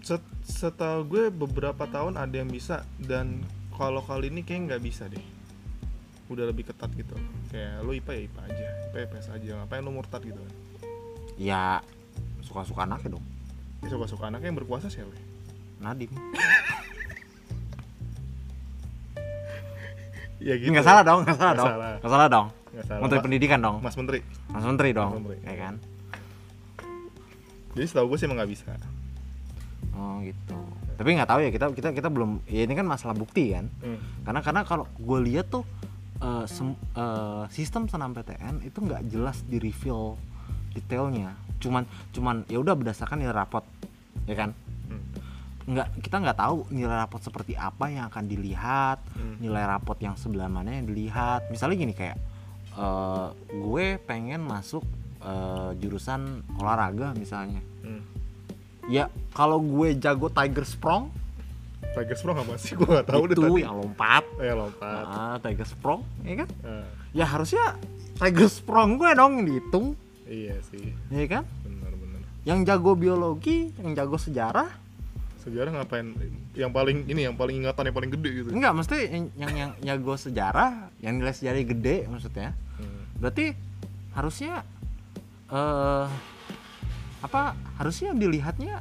Set, 0.00 0.20
setahu 0.42 1.04
gue 1.06 1.24
beberapa 1.28 1.84
tahun 1.86 2.16
ada 2.16 2.32
yang 2.32 2.48
bisa 2.48 2.80
dan 2.98 3.44
kalau 3.70 4.00
kali 4.00 4.28
ini 4.28 4.40
kayak 4.40 4.60
nggak 4.66 4.82
bisa 4.82 5.04
deh. 5.06 5.20
Udah 6.26 6.46
lebih 6.46 6.64
ketat 6.64 6.88
gitu. 6.92 7.12
Kayak 7.48 7.82
lu 7.82 7.92
IPA 7.92 8.12
ya 8.12 8.20
IPA 8.24 8.40
aja. 8.44 8.66
IPA 8.86 8.98
IPS 9.04 9.26
aja. 9.30 9.50
Ngapain 9.58 9.82
lu 9.82 9.90
murtad 9.90 10.22
gitu 10.22 10.38
kan? 10.38 10.54
Ya 11.36 11.80
suka-suka 12.40 12.84
anaknya 12.84 13.14
dong. 13.14 13.24
Ya 13.80 13.88
suka-suka 13.88 14.28
anaknya 14.28 14.48
yang 14.48 14.58
berkuasa 14.58 14.86
siapa? 14.86 15.12
Nadim 15.80 16.12
ya 20.38 20.54
gitu. 20.56 20.68
Nggak 20.70 20.84
salah 20.84 21.02
dong 21.02 21.20
nggak 21.22 21.34
salah 21.34 21.50
Nggak 21.50 21.60
dong. 21.60 21.68
salah. 21.70 21.92
nggak 21.94 22.10
salah 22.10 22.28
dong. 22.28 22.46
Nggak 22.70 22.84
salah. 22.86 23.00
menteri 23.00 23.18
Ma- 23.18 23.24
pendidikan 23.24 23.58
dong. 23.60 23.76
Mas 23.80 23.96
Menteri. 23.96 24.18
Mas 24.46 24.64
menteri 24.64 24.90
dong 24.92 25.10
Mas 25.10 25.18
Menteri. 25.18 25.38
ya 25.42 25.54
kan? 25.58 25.74
Jadi 27.70 27.86
setahu 27.86 28.06
gue 28.08 28.16
sih 28.16 28.26
emang 28.26 28.38
nggak 28.38 28.50
bisa 28.50 28.68
oh 29.92 30.20
gitu 30.20 30.58
tapi 30.94 31.16
nggak 31.16 31.28
tahu 31.28 31.40
ya 31.40 31.50
kita 31.50 31.66
kita 31.72 31.88
kita 31.92 32.08
belum 32.08 32.44
ya 32.44 32.62
ini 32.62 32.74
kan 32.74 32.84
masalah 32.84 33.12
bukti 33.12 33.52
kan 33.52 33.66
hmm. 33.80 34.24
karena 34.24 34.40
karena 34.40 34.60
kalau 34.62 34.84
gue 34.92 35.18
lihat 35.24 35.48
tuh 35.48 35.64
eh, 36.18 36.44
sem- 36.46 36.76
eh, 36.94 37.44
sistem 37.48 37.86
senam 37.86 38.12
PTN 38.12 38.60
itu 38.62 38.78
nggak 38.78 39.08
jelas 39.08 39.40
di 39.42 39.56
reveal 39.56 40.20
detailnya 40.70 41.32
cuman 41.58 41.84
cuman 42.10 42.44
ya 42.46 42.56
udah 42.56 42.72
berdasarkan 42.72 43.20
nilai 43.20 43.34
rapot 43.34 43.64
ya 44.24 44.34
kan 44.34 44.52
Hmm. 44.90 45.06
nggak 45.70 46.02
kita 46.02 46.18
nggak 46.18 46.34
tahu 46.34 46.66
nilai 46.68 46.96
rapot 46.98 47.22
seperti 47.22 47.54
apa 47.54 47.86
yang 47.88 48.10
akan 48.10 48.26
dilihat 48.26 48.98
Hmm. 49.14 49.38
nilai 49.38 49.62
rapot 49.64 49.94
yang 49.96 50.18
sebelah 50.18 50.50
mana 50.50 50.74
yang 50.74 50.84
dilihat 50.84 51.46
misalnya 51.46 51.78
gini 51.78 51.94
kayak 51.94 52.18
eh, 52.74 53.28
gue 53.50 53.86
pengen 54.02 54.42
masuk 54.42 54.82
eh, 55.20 55.70
jurusan 55.78 56.42
olahraga 56.56 57.14
misalnya 57.14 57.62
Hmm. 57.80 58.02
Ya 58.90 59.06
kalau 59.30 59.62
gue 59.62 59.94
jago 59.96 60.26
tiger 60.28 60.66
sprong. 60.66 61.08
Tiger 61.90 62.14
Sprong 62.14 62.38
apa 62.38 62.54
sih? 62.54 62.78
Gue 62.78 62.86
nggak 62.86 63.08
tahu 63.08 63.22
deh 63.26 63.34
itu 63.34 63.42
tadi. 63.42 63.62
yang 63.66 63.74
lompat. 63.82 64.22
Ya 64.38 64.54
lompat. 64.54 65.04
Ah 65.10 65.36
tiger 65.42 65.66
sprong 65.66 66.06
ya 66.22 66.46
kan? 66.46 66.48
Ah, 66.62 66.86
ya 67.10 67.26
harusnya 67.26 67.74
tiger 68.14 68.46
sprong 68.46 68.94
gue 68.94 69.10
dong 69.10 69.42
yang 69.42 69.46
dihitung. 69.50 69.86
Iya 70.22 70.62
sih. 70.70 70.94
Ya 71.10 71.26
kan? 71.26 71.42
Benar-benar 71.66 72.22
yang 72.46 72.62
jago 72.62 72.94
biologi 72.94 73.74
yang 73.82 73.98
jago 73.98 74.22
sejarah. 74.22 74.70
Sejarah 75.42 75.82
ngapain? 75.82 76.14
Yang 76.54 76.70
paling 76.70 76.98
ini 77.10 77.26
yang 77.26 77.34
paling 77.34 77.58
ingatan 77.58 77.82
yang 77.90 77.96
paling 77.96 78.12
gede 78.14 78.30
gitu. 78.38 78.48
Enggak 78.54 78.72
mesti 78.76 78.98
yang 79.10 79.24
yang, 79.34 79.52
yang 79.58 79.70
jago 79.82 80.14
sejarah 80.14 80.94
yang 81.02 81.18
nilai 81.18 81.34
sejarah 81.34 81.58
gede 81.64 82.06
maksudnya. 82.06 82.54
Hmm. 82.78 83.02
berarti 83.18 83.50
harusnya 84.14 84.62
eh 85.50 86.06
apa 87.20 87.52
harusnya 87.76 88.16
dilihatnya 88.16 88.80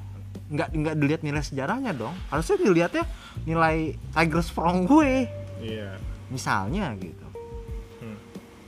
nggak 0.50 0.69
nggak 0.74 0.96
dilihat 0.98 1.22
nilai 1.22 1.43
sejarahnya 1.46 1.93
dong. 1.93 2.15
Harusnya 2.34 2.58
dilihatnya 2.58 3.03
nilai 3.46 3.93
tiger 4.15 4.41
sprong 4.41 4.89
gue. 4.89 5.29
Iya. 5.62 6.00
Misalnya 6.34 6.93
gitu. 6.98 7.27
Hmm. 8.00 8.17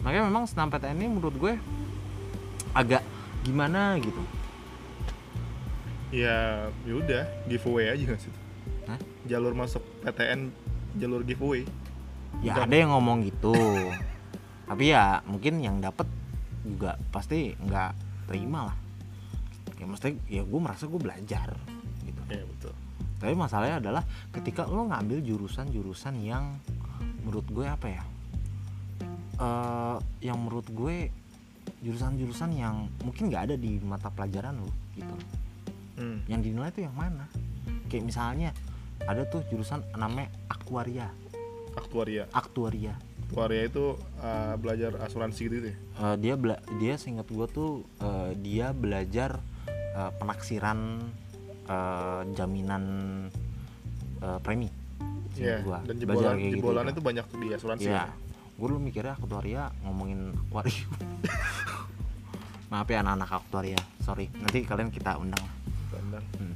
makanya 0.04 0.28
memang 0.28 0.44
senam 0.46 0.68
PTN 0.68 0.98
ini 0.98 1.08
menurut 1.08 1.36
gue 1.40 1.54
agak 2.75 3.01
gimana 3.42 3.98
gitu. 3.98 4.22
Ya 6.12 6.68
yaudah 6.84 7.25
giveaway 7.48 7.90
aja 7.90 8.04
nggak 8.04 8.22
sih? 8.22 8.34
Hah? 8.86 9.00
jalur 9.25 9.56
masuk 9.56 9.82
PTN 10.04 10.51
jalur 11.00 11.24
giveaway. 11.24 11.63
Ya 12.44 12.56
Bukan. 12.58 12.66
ada 12.68 12.75
yang 12.75 12.92
ngomong 12.92 13.18
gitu. 13.25 13.56
Tapi 14.70 14.92
ya 14.92 15.24
mungkin 15.25 15.63
yang 15.63 15.80
dapet 15.80 16.06
juga 16.62 17.00
pasti 17.10 17.58
nggak 17.58 17.92
terima 18.30 18.70
lah 18.70 18.80
ya 19.81 19.89
mesti 19.89 20.13
ya 20.29 20.45
gue 20.45 20.59
merasa 20.61 20.85
gue 20.85 21.01
belajar 21.01 21.57
gitu. 22.05 22.21
Ya 22.29 22.45
betul. 22.45 22.73
Tapi 23.17 23.33
masalahnya 23.33 23.81
adalah 23.81 24.03
ketika 24.29 24.69
lo 24.69 24.85
ngambil 24.85 25.25
jurusan-jurusan 25.25 26.21
yang 26.21 26.61
menurut 27.25 27.45
gue 27.50 27.65
apa 27.65 27.88
ya 27.89 28.03
eh 29.41 29.97
yang 30.21 30.38
menurut 30.38 30.69
gue 30.69 31.09
jurusan-jurusan 31.81 32.53
yang 32.53 32.85
mungkin 33.01 33.33
nggak 33.33 33.43
ada 33.50 33.55
di 33.57 33.81
mata 33.81 34.13
pelajaran 34.13 34.61
lo 34.61 34.69
gitu. 34.93 35.15
Hmm. 35.97 36.17
yang 36.25 36.41
dinilai 36.41 36.73
tuh 36.73 36.85
yang 36.85 36.97
mana? 36.97 37.29
Kayak 37.89 38.09
misalnya 38.09 38.50
ada 39.05 39.25
tuh 39.25 39.41
jurusan 39.50 39.81
namanya 39.97 40.29
aktuaria 40.50 41.09
aktuaria 41.73 42.25
aktuaria 42.33 42.93
aktuaria 43.29 43.63
itu 43.69 43.95
uh, 44.21 44.55
belajar 44.57 44.97
asuransi 45.01 45.41
gitu 45.45 45.67
ya? 45.71 45.75
Eh, 45.77 46.15
dia 46.19 46.33
bela- 46.38 46.63
dia 46.81 46.97
seingat 46.97 47.29
gue 47.29 47.47
tuh 47.47 47.85
eh, 48.01 48.33
dia 48.38 48.73
belajar 48.73 49.39
eh, 49.91 50.12
penaksiran 50.13 50.79
eh, 51.65 52.21
jaminan 52.31 52.83
eh, 54.17 54.39
premi 54.39 54.69
Iya, 55.31 55.63
gua. 55.63 55.79
dan 55.81 55.95
jebolan 55.95 56.36
gitu 56.36 56.60
jebolannya 56.60 56.91
kan. 56.91 56.98
tuh 56.98 57.05
banyak 57.05 57.25
di 57.33 57.48
asuransi 57.51 57.86
Iya. 57.86 58.03
ya. 58.03 58.13
Gue 58.53 58.67
dulu 58.67 58.79
mikirnya 58.79 59.15
aktuaria 59.15 59.63
ngomongin 59.81 60.19
akuarium. 60.38 60.91
Maaf 62.69 62.88
ya 62.88 63.00
anak-anak 63.00 63.31
aktuaria, 63.38 63.79
sorry. 64.00 64.31
Nanti 64.33 64.63
kalian 64.63 64.88
kita 64.89 65.15
undang 65.17 65.39
lah 65.39 65.53
Pandang. 65.89 66.24
hmm, 66.36 66.53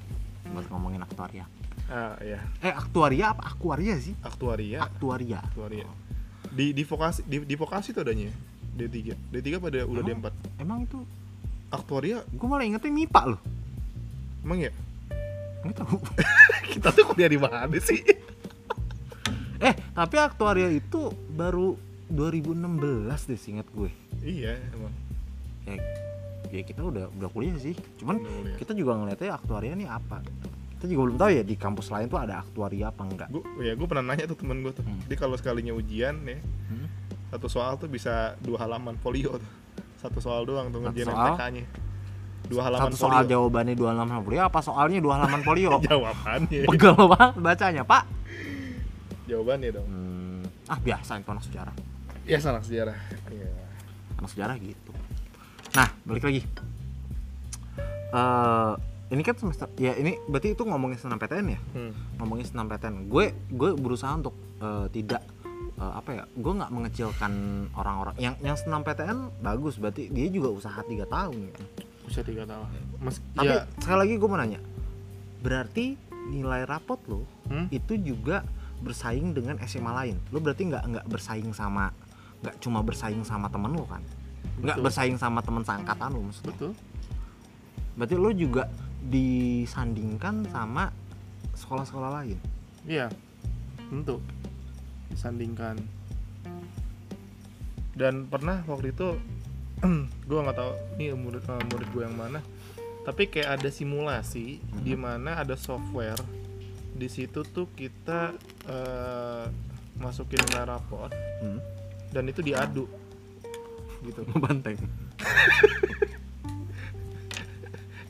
buat 0.49 0.65
ngomongin 0.69 1.01
aktuaria. 1.01 1.43
ah 1.85 2.17
iya 2.19 2.41
Eh 2.59 2.73
aktuaria 2.73 3.29
apa 3.29 3.45
akuaria 3.47 3.93
sih? 3.95 4.17
aktuaria 4.19 4.81
Aktuaria. 4.81 5.37
aktuaria 5.39 5.85
di 6.49 6.71
di 6.71 6.81
vokasi 6.81 7.21
di, 7.23 7.41
di 7.41 7.53
vokasi 7.53 7.91
tuh 7.91 8.01
adanya 8.01 8.31
D3 8.71 9.13
D3 9.29 9.47
pada 9.55 9.79
udah 9.83 10.01
Emang? 10.01 10.17
D4 10.19 10.27
Emang 10.57 10.79
itu 10.81 10.99
aktuaria 11.75 12.23
gue 12.25 12.45
malah 12.45 12.63
ingetnya 12.63 12.89
MIPA 12.89 13.21
loh. 13.27 13.41
emang 14.41 14.59
ya 14.61 14.71
Nggak 15.61 15.75
tahu. 15.77 15.97
kita 16.71 16.87
tuh 16.89 17.03
kuliah 17.05 17.27
di 17.27 17.37
mana 17.37 17.77
sih 17.77 18.01
eh 19.57 19.73
tapi 19.91 20.15
aktuaria 20.15 20.67
itu 20.69 21.07
baru 21.29 21.73
2016 22.07 22.53
deh 23.25 23.35
seingat 23.35 23.67
gue. 23.69 23.89
iya 24.21 24.55
emang 24.71 24.93
Ya, 25.65 25.81
ya 26.51 26.61
kita 26.61 26.77
udah 26.79 27.09
udah 27.11 27.25
kuliah 27.27 27.57
sih. 27.57 27.73
Cuman 27.97 28.21
Udah 28.21 28.29
kuliah. 28.29 28.55
kita 28.55 28.71
juga 28.71 28.93
ngeliatnya 28.93 29.33
aktuaria 29.33 29.73
ini 29.73 29.89
apa. 29.89 30.21
Kita 30.71 30.85
juga 30.85 31.01
belum 31.03 31.17
tahu 31.17 31.29
ya 31.31 31.41
di 31.41 31.55
kampus 31.55 31.89
lain 31.89 32.05
tuh 32.05 32.19
ada 32.19 32.37
aktuaria 32.37 32.85
apa 32.85 33.01
enggak. 33.01 33.27
gue 33.27 33.41
ya 33.59 33.73
gue 33.73 33.87
pernah 33.87 34.05
nanya 34.05 34.27
tuh 34.27 34.37
temen 34.37 34.61
gue 34.61 34.69
tuh 34.69 34.85
Hmm. 34.85 35.01
dia 35.03 35.17
kalau 35.17 35.33
sekalinya 35.33 35.73
ujian 35.73 36.21
ya 36.21 36.37
Hmm? 36.37 36.85
satu 37.27 37.49
soal 37.49 37.75
tuh 37.75 37.87
bisa 37.87 38.37
dua 38.39 38.61
halaman 38.61 38.93
folio 38.95 39.33
tuh 39.35 39.49
satu 40.05 40.19
soal 40.21 40.41
doang 40.45 40.69
tuh 40.69 40.79
ngerjain 40.85 41.09
soal? 41.09 41.33
MTK 41.33 41.43
nya 41.57 41.63
dua 42.45 42.61
halaman 42.69 42.93
satu 42.93 42.97
soal 43.09 43.25
folio. 43.25 43.31
jawabannya 43.33 43.73
dua 43.73 43.89
halaman 43.97 44.21
folio 44.21 44.41
apa 44.45 44.59
soalnya 44.61 44.99
dua 45.01 45.13
halaman 45.17 45.41
folio 45.41 45.71
jawabannya. 45.89 46.61
Pegel 46.69 46.93
banget 47.09 47.35
bacanya 47.41 47.81
pak. 47.81 48.03
Jawabannya 49.25 49.69
dong. 49.73 49.87
Hmm, 49.89 50.41
ah 50.69 50.77
biasa 50.77 51.17
itu 51.17 51.29
anak 51.33 51.43
sejarah. 51.49 51.75
Ya 52.29 52.37
salah 52.37 52.61
sejarah. 52.61 52.97
Iya. 53.33 53.49
anak 54.15 54.29
sejarah 54.31 54.55
gitu. 54.61 54.93
Nah 55.73 55.89
balik 56.05 56.23
lagi. 56.29 56.41
Eh 58.13 58.73
ini 59.13 59.21
kan 59.21 59.37
semester 59.37 59.69
ya 59.77 59.93
ini 59.97 60.17
berarti 60.25 60.57
itu 60.57 60.63
ngomongin 60.65 60.97
senam 60.97 61.21
PTN 61.21 61.45
ya? 61.53 61.59
Hmm. 61.77 61.93
ngomongin 62.17 62.45
senam 62.49 62.65
PTN 62.65 63.05
gue 63.05 63.25
gue 63.53 63.69
berusaha 63.77 64.09
untuk 64.17 64.33
eh, 64.57 64.89
tidak 64.89 65.21
eh, 65.75 65.93
apa 65.95 66.09
ya 66.11 66.23
gue 66.29 66.53
nggak 66.55 66.71
mengecilkan 66.71 67.33
orang-orang. 67.75 68.15
Yang 68.17 68.35
yang 68.41 68.57
senam 68.57 68.81
PTN 68.81 69.19
bagus 69.39 69.75
berarti 69.77 70.07
dia 70.09 70.27
juga 70.31 70.49
usaha 70.51 70.79
tiga 70.83 71.05
tahun 71.07 71.51
kan 71.51 71.65
usia 72.05 72.21
tiga 72.21 72.45
tahun. 72.45 72.69
Mas 73.01 73.17
tapi 73.33 73.49
ya 73.49 73.65
sekali 73.81 73.97
lagi 74.05 74.13
gue 74.21 74.29
mau 74.29 74.37
nanya 74.37 74.61
berarti 75.41 75.97
nilai 76.29 76.65
rapot 76.65 76.97
lo 77.05 77.21
Hmm? 77.45 77.69
itu 77.69 77.93
juga 78.01 78.41
bersaing 78.81 79.37
dengan 79.37 79.61
SMA 79.61 79.91
lain? 79.93 80.17
Lo 80.33 80.41
berarti 80.41 80.65
nggak 80.65 80.83
nggak 80.85 81.05
bersaing 81.05 81.53
sama 81.53 81.93
nggak 82.41 82.57
cuma 82.57 82.81
bersaing 82.81 83.21
sama 83.21 83.49
temen 83.53 83.69
lo 83.73 83.85
kan? 83.85 84.01
Nggak 84.61 84.81
bersaing 84.81 85.17
sama 85.21 85.45
temen 85.45 85.61
seangkatan 85.61 86.09
lo 86.09 86.25
maksudnya? 86.25 86.49
Betul. 86.57 86.71
Berarti 87.95 88.15
lo 88.17 88.29
juga 88.33 88.63
disandingkan 89.05 90.49
sama 90.49 90.89
sekolah-sekolah 91.53 92.09
lain? 92.21 92.37
Iya 92.85 93.09
tentu 93.89 94.17
disandingkan. 95.11 95.81
Dan 97.95 98.27
pernah 98.27 98.61
waktu 98.67 98.91
itu 98.91 99.15
gue 100.29 100.39
nggak 100.39 100.57
tahu 100.57 100.71
ini 100.97 101.13
murid 101.15 101.43
eh, 101.43 101.63
murid 101.67 101.87
gue 101.91 102.03
yang 102.03 102.15
mana 102.15 102.39
tapi 103.05 103.29
kayak 103.29 103.61
ada 103.61 103.69
simulasi 103.69 104.57
di 104.81 104.97
mana 104.97 105.37
ada 105.45 105.53
software 105.53 106.17
di 106.97 107.05
situ 107.05 107.45
tuh 107.45 107.69
kita 107.77 108.33
eh, 108.65 109.45
masukin 110.01 110.41
nilai 110.49 110.65
raport 110.65 111.13
hmm. 111.13 111.59
dan 112.09 112.25
itu 112.25 112.41
diadu. 112.41 112.89
Gitu. 114.01 114.25
Banteng 114.43 114.81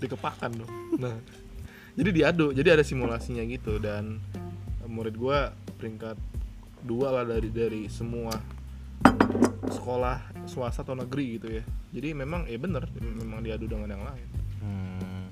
dikepakan 0.02 0.52
dong. 0.64 0.72
Nah 0.96 1.18
jadi 2.00 2.10
diadu 2.16 2.56
jadi 2.56 2.80
ada 2.80 2.84
simulasinya 2.88 3.44
gitu. 3.44 3.76
Dan 3.84 4.24
murid 4.88 5.20
gua 5.20 5.52
peringkat 5.76 6.16
dua 6.86 7.10
lah 7.10 7.26
dari 7.26 7.50
dari 7.50 7.82
semua 7.90 8.38
sekolah 9.66 10.46
swasta 10.46 10.86
atau 10.86 10.94
negeri 10.94 11.42
gitu 11.42 11.48
ya 11.50 11.64
jadi 11.90 12.14
memang 12.14 12.46
ya 12.46 12.58
bener 12.62 12.86
memang 13.02 13.42
diadu 13.42 13.66
dengan 13.66 13.90
yang 13.90 14.06
lain 14.06 14.28
Hmm. 14.66 15.30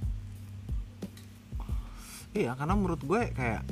Iya, 2.38 2.54
karena 2.54 2.78
menurut 2.78 3.02
gue 3.02 3.34
kayak 3.34 3.66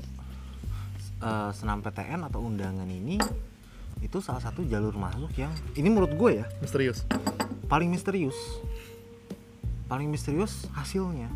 eh, 1.21 1.51
senam 1.53 1.85
PTN 1.85 2.25
atau 2.25 2.41
undangan 2.41 2.89
ini 2.89 3.21
itu 4.01 4.17
salah 4.25 4.41
satu 4.41 4.65
jalur 4.65 4.97
masuk 4.97 5.29
yang 5.37 5.53
ini 5.77 5.85
menurut 5.85 6.17
gue 6.17 6.41
ya 6.41 6.45
misterius 6.65 7.05
paling 7.69 7.93
misterius, 7.93 8.33
paling 9.85 10.09
misterius 10.09 10.65
hasilnya. 10.73 11.29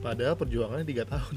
padahal 0.00 0.32
perjuangannya 0.40 0.88
tiga 0.88 1.04
tahun 1.04 1.36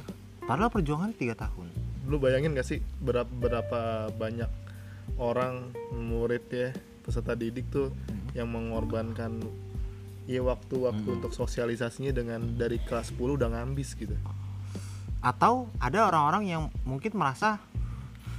Padahal 0.50 0.74
perjuangannya 0.74 1.14
tiga 1.14 1.38
tahun. 1.38 1.70
Lu 2.10 2.18
bayangin 2.18 2.58
gak 2.58 2.66
sih 2.66 2.82
berapa 3.00 3.30
berapa 3.30 4.10
banyak 4.18 4.50
orang 5.22 5.70
murid 5.94 6.44
ya 6.50 6.70
peserta 7.06 7.38
didik 7.38 7.70
tuh 7.70 7.94
yang 8.34 8.50
mengorbankan 8.50 9.46
ya 10.30 10.42
waktu-waktu 10.46 11.06
Hmm. 11.06 11.18
untuk 11.22 11.34
sosialisasinya 11.34 12.14
dengan 12.14 12.58
dari 12.58 12.78
kelas 12.82 13.14
10 13.14 13.38
udah 13.38 13.50
ngambis 13.50 13.98
gitu 13.98 14.14
Atau 15.20 15.68
ada 15.82 16.08
orang-orang 16.08 16.44
yang 16.48 16.64
mungkin 16.86 17.12
merasa 17.18 17.58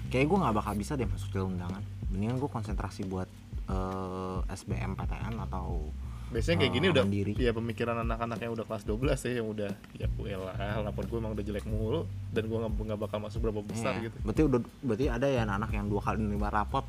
kayak 0.09 0.27
gue 0.27 0.39
nggak 0.39 0.55
bakal 0.55 0.75
bisa 0.79 0.97
deh 0.97 1.05
masuk 1.05 1.29
jalur 1.35 1.53
undangan. 1.53 1.83
Mendingan 2.09 2.41
gue 2.41 2.51
konsentrasi 2.51 3.05
buat 3.05 3.29
eh, 3.69 4.39
SBM 4.49 4.97
PTN 4.97 5.35
atau 5.51 5.93
biasanya 6.31 6.57
kayak 6.61 6.73
gini 6.73 6.87
udah 6.89 7.03
mandiri. 7.03 7.33
ya 7.35 7.51
pemikiran 7.51 7.97
anak-anak 8.01 8.39
yang 8.39 8.53
udah 8.53 8.63
kelas 8.63 8.83
12 8.85 9.03
ya 9.21 9.33
yang 9.37 9.49
udah 9.49 9.71
ya 9.93 10.07
gue 10.09 10.31
lah 10.33 10.55
lapor 10.81 11.05
gue 11.05 11.19
emang 11.19 11.33
udah 11.33 11.43
jelek 11.43 11.67
mulu 11.67 12.07
dan 12.31 12.43
gue 12.45 12.55
nggak 12.57 12.71
nggak 12.73 13.01
bakal 13.01 13.19
masuk 13.19 13.39
berapa 13.43 13.61
besar 13.61 13.93
Iya, 13.95 14.03
gitu 14.07 14.17
Berarti 14.23 14.43
udah 14.45 14.61
berarti 14.81 15.07
ada 15.09 15.27
ya 15.27 15.41
anak-anak 15.43 15.71
yang 15.73 15.87
dua 15.87 16.01
kali 16.01 16.19
nerima 16.21 16.49
rapot. 16.49 16.87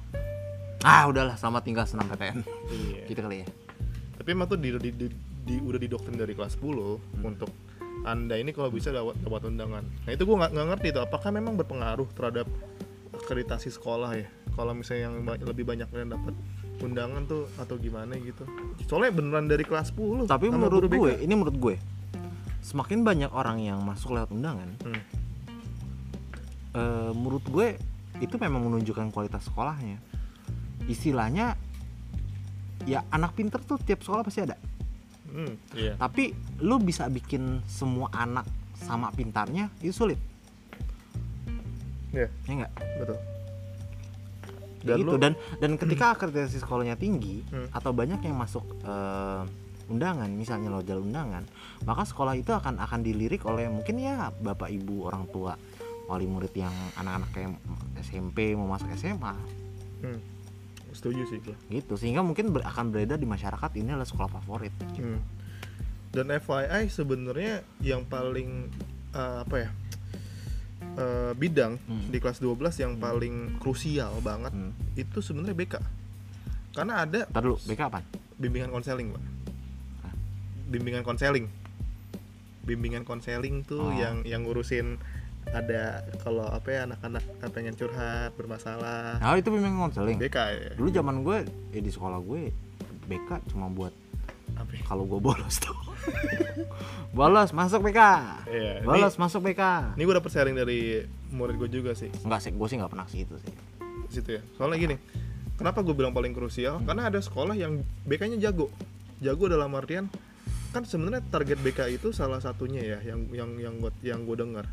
Ah, 0.81 1.05
udahlah 1.05 1.35
selamat 1.35 1.61
tinggal 1.63 1.85
senam 1.85 2.05
PTN. 2.07 2.37
iya 2.69 3.01
gitu 3.09 3.19
kali 3.19 3.41
ya. 3.41 3.47
tapi 4.13 4.29
emang 4.31 4.45
tuh 4.45 4.55
di, 4.55 4.69
di, 4.75 4.89
di- 4.91 5.13
di- 5.41 5.57
udah 5.59 5.77
didoktrin 5.77 6.13
dari 6.13 6.31
kelas 6.31 6.53
10 6.55 6.61
Hmm. 6.61 7.25
untuk 7.27 7.49
anda 8.01 8.33
ini 8.33 8.49
kalau 8.49 8.69
bisa 8.69 8.89
dapat 8.89 9.17
dapat 9.17 9.41
undangan 9.43 9.81
nah 9.81 10.11
itu 10.11 10.21
gue 10.21 10.35
nggak 10.35 10.51
nggak 10.51 10.67
ngerti 10.69 10.87
tuh 10.91 11.01
apakah 11.01 11.29
memang 11.29 11.53
berpengaruh 11.55 12.05
terhadap 12.11 12.45
akreditasi 13.11 13.69
sekolah 13.69 14.13
ya 14.15 14.25
kalau 14.51 14.73
misalnya 14.73 15.09
yang 15.09 15.15
lebih 15.43 15.61
banyak 15.63 15.85
yang 15.87 16.09
dapat 16.11 16.33
undangan 16.81 17.21
tuh 17.23 17.45
atau 17.55 17.75
gimana 17.75 18.17
gitu 18.17 18.41
soalnya 18.83 19.11
beneran 19.11 19.45
dari 19.45 19.61
kelas 19.61 19.89
10 19.91 20.25
Tapi 20.25 20.45
menurut 20.47 20.73
guru 20.75 20.87
BK. 20.87 20.97
gue, 20.97 21.13
ini 21.21 21.33
menurut 21.33 21.55
gue, 21.55 21.75
semakin 22.59 23.01
banyak 23.01 23.29
orang 23.29 23.57
yang 23.59 23.79
masuk 23.79 24.11
lewat 24.11 24.29
undangan, 24.29 24.69
Hmm. 24.81 25.01
eh, 26.73 27.11
menurut 27.11 27.43
gue 27.43 27.67
itu 28.17 28.35
memang 28.35 28.61
menunjukkan 28.63 29.09
kualitas 29.09 29.43
sekolahnya. 29.43 29.97
Istilahnya, 30.83 31.55
ya 32.83 33.05
anak 33.07 33.33
pinter 33.33 33.59
tuh 33.59 33.77
tiap 33.77 34.01
sekolah 34.01 34.21
pasti 34.21 34.41
ada. 34.41 34.57
Hmm, 35.25 35.55
iya 35.71 35.95
Tapi 35.95 36.33
lu 36.59 36.75
bisa 36.77 37.07
bikin 37.07 37.63
semua 37.63 38.11
anak 38.11 38.43
sama 38.75 39.07
pintarnya 39.09 39.69
itu 39.79 39.93
sulit, 39.95 40.19
Iya, 42.11 42.27
ya 42.27 42.51
enggak? 42.51 42.71
betul 42.99 43.17
Dan 44.81 44.97
gitu. 44.97 45.07
lu- 45.07 45.17
dan 45.17 45.33
dan 45.57 45.71
ketika 45.75 46.11
akreditasi 46.11 46.57
sekolahnya 46.57 46.95
tinggi 46.95 47.45
Hmm. 47.45 47.69
atau 47.69 47.91
banyak 47.91 48.17
yang 48.19 48.33
masuk 48.33 48.65
eh, 48.79 49.43
undangan 49.87 50.27
misalnya 50.27 50.69
lo 50.69 50.79
jalur 50.79 51.03
undangan 51.03 51.43
maka 51.81 52.01
sekolah 52.03 52.33
itu 52.33 52.49
akan 52.49 52.79
akan 52.79 52.99
dilirik 52.99 53.43
oleh 53.43 53.67
mungkin 53.67 53.97
ya 53.97 54.31
bapak 54.33 54.71
ibu 54.71 55.03
orang 55.03 55.27
tua 55.27 55.59
wali 56.07 56.25
murid 56.25 56.51
yang 56.53 56.71
anak-anak 56.95 57.29
kayak 57.29 57.49
SMP 57.99 58.53
mau 58.53 58.67
masuk 58.67 58.87
SMA 58.93 59.35
Hmm. 59.99 60.17
setuju 60.91 61.23
sih 61.25 61.39
gue 61.39 61.55
gitu 61.69 61.93
sehingga 61.93 62.19
mungkin 62.19 62.49
ber- 62.49 62.63
akan 62.63 62.89
beredar 62.89 63.15
di 63.15 63.25
masyarakat 63.25 63.71
ini 63.75 63.91
adalah 63.91 64.05
sekolah 64.05 64.31
favorit 64.33 64.73
Hmm. 64.91 65.19
Dan 66.09 66.27
FYI 66.29 66.87
sebenarnya 66.87 67.53
yang 67.79 68.03
paling 68.03 68.67
eh, 69.11 69.37
apa 69.39 69.55
ya 69.57 69.69
eh, 70.93 71.31
bidang 71.33 71.79
Hmm. 71.81 72.07
di 72.07 72.17
kelas 72.17 72.37
12 72.37 72.55
yang 72.77 72.97
paling 72.97 73.35
krusial 73.57 74.11
banget 74.19 74.51
hmm. 74.51 74.71
itu 74.95 75.19
sebenarnya 75.19 75.55
BK. 75.55 75.75
Karena 76.71 77.03
ada 77.03 77.25
Ntar 77.25 77.41
dulu 77.41 77.57
BK 77.61 77.81
apa? 77.83 77.99
bimbingan 78.35 78.69
konseling, 78.69 79.11
Pak. 79.11 79.23
Hah? 80.01 80.13
Bimbingan 80.67 81.03
konseling. 81.03 81.45
Bimbingan 82.61 83.03
konseling 83.03 83.61
tuh 83.61 83.81
Oh. 83.83 83.91
yang 83.91 84.21
yang 84.23 84.41
ngurusin 84.41 85.01
ada 85.47 86.01
kalau 86.21 86.45
apa 86.45 86.69
ya 86.69 86.79
anak-anak 86.85 87.23
pengen 87.49 87.73
curhat 87.73 88.29
bermasalah 88.37 89.17
Nah 89.17 89.33
itu 89.33 89.49
memang 89.49 89.81
konseling 89.81 90.15
BK 90.15 90.37
ya. 90.37 90.71
dulu 90.77 90.89
zaman 90.89 91.15
gue 91.21 91.37
ya 91.73 91.81
di 91.81 91.89
sekolah 91.89 92.21
gue 92.21 92.53
BK 93.03 93.49
cuma 93.49 93.67
buat? 93.67 93.91
Kalau 94.83 95.03
gue 95.05 95.19
bolos 95.19 95.55
tuh. 95.57 95.75
Bolos 97.11 97.51
masuk 97.51 97.83
BK 97.83 97.99
Iya, 98.47 98.73
ini- 98.79 98.87
bolos 98.87 99.15
masuk 99.15 99.43
BK 99.43 99.95
Ini 99.95 100.03
gue 100.03 100.15
dapet 100.15 100.31
sharing 100.31 100.55
dari 100.55 101.03
murid 101.29 101.55
gue 101.57 101.69
juga 101.69 101.91
sih. 101.91 102.07
Enggak 102.23 102.39
sih, 102.39 102.51
gue 102.51 102.67
sih 102.67 102.77
nggak 102.79 102.91
pernah 102.91 103.07
sih 103.07 103.23
itu 103.23 103.35
sih. 103.37 103.53
situ 104.11 104.29
ya. 104.35 104.41
Soalnya 104.55 104.77
gini 104.77 104.95
kenapa 105.55 105.79
gue 105.79 105.93
bilang 105.93 106.11
paling 106.11 106.31
krusial? 106.31 106.83
Karena 106.83 107.07
ada 107.07 107.19
sekolah 107.19 107.55
yang 107.55 107.79
BK-nya 108.03 108.39
jago. 108.41 108.67
Jago 109.19 109.47
dalam 109.47 109.71
artian 109.71 110.11
kan 110.71 110.83
sebenarnya 110.83 111.19
target 111.27 111.59
BK 111.59 111.91
itu 111.91 112.11
salah 112.11 112.39
satunya 112.39 112.79
ya 112.79 112.99
yang 113.03 113.27
yang 113.31 113.49
yang 113.55 113.75
gue 113.77 113.91
yang 114.03 114.23
gue 114.23 114.35
dengar. 114.35 114.65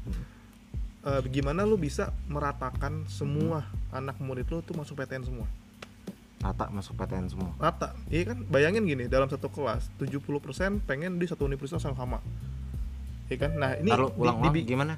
Eh, 1.00 1.22
gimana 1.30 1.62
lu 1.62 1.78
bisa 1.78 2.10
meratakan 2.26 3.06
semua 3.06 3.62
anak 3.90 4.18
murid 4.18 4.46
lu 4.48 4.58
tuh 4.60 4.74
masuk 4.74 4.98
PTN 4.98 5.22
semua 5.24 5.46
Rata 6.38 6.70
masuk 6.70 6.94
PTN 6.94 7.26
semua. 7.26 7.50
rata 7.58 7.98
iya 8.06 8.22
kan 8.24 8.38
bayangin 8.44 8.84
gini 8.84 9.04
dalam 9.06 9.26
satu 9.26 9.48
kelas 9.48 9.90
70% 9.98 10.22
pengen 10.80 11.18
di 11.18 11.26
satu 11.26 11.44
universitas 11.44 11.82
yang 11.82 11.94
sama 11.94 12.22
iya 13.26 13.36
kan 13.38 13.52
nah 13.52 13.74
ini 13.74 13.88
Taruh 13.88 14.14
ulang 14.14 14.38
di- 14.46 14.62
di- 14.62 14.66
gimana? 14.68 14.94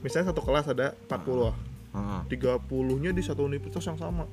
misalnya 0.00 0.34
satu 0.34 0.42
kelas 0.42 0.66
ada 0.68 0.98
40 1.06 1.54
Heeh. 1.94 2.20
30 2.28 2.58
nya 2.98 3.10
di 3.10 3.22
satu 3.22 3.42
universitas 3.42 3.86
yang 3.86 3.96
sama 3.96 4.26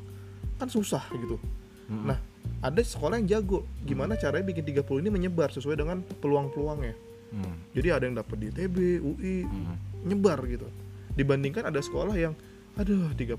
kan 0.56 0.68
susah 0.68 1.06
gitu 1.14 1.38
Mm-mm. 1.84 2.08
Nah, 2.08 2.16
ada 2.64 2.80
sekolah 2.80 3.20
yang 3.20 3.28
jago. 3.30 3.68
Gimana 3.82 4.16
caranya 4.16 4.48
bikin 4.48 4.64
30 4.64 4.80
ini 4.98 5.12
menyebar 5.12 5.52
sesuai 5.52 5.76
dengan 5.76 6.00
peluang-peluangnya. 6.00 6.96
Hmm. 7.30 7.58
Jadi 7.70 7.88
ada 7.92 8.04
yang 8.04 8.16
dapat 8.16 8.38
di 8.38 8.48
ITB, 8.48 8.76
UI, 8.98 9.44
Hmm. 9.44 9.76
nyebar 10.02 10.40
gitu. 10.46 10.72
Dibandingkan 11.12 11.68
ada 11.68 11.78
sekolah 11.78 12.16
yang 12.16 12.32
aduh 12.80 13.12
30 13.14 13.36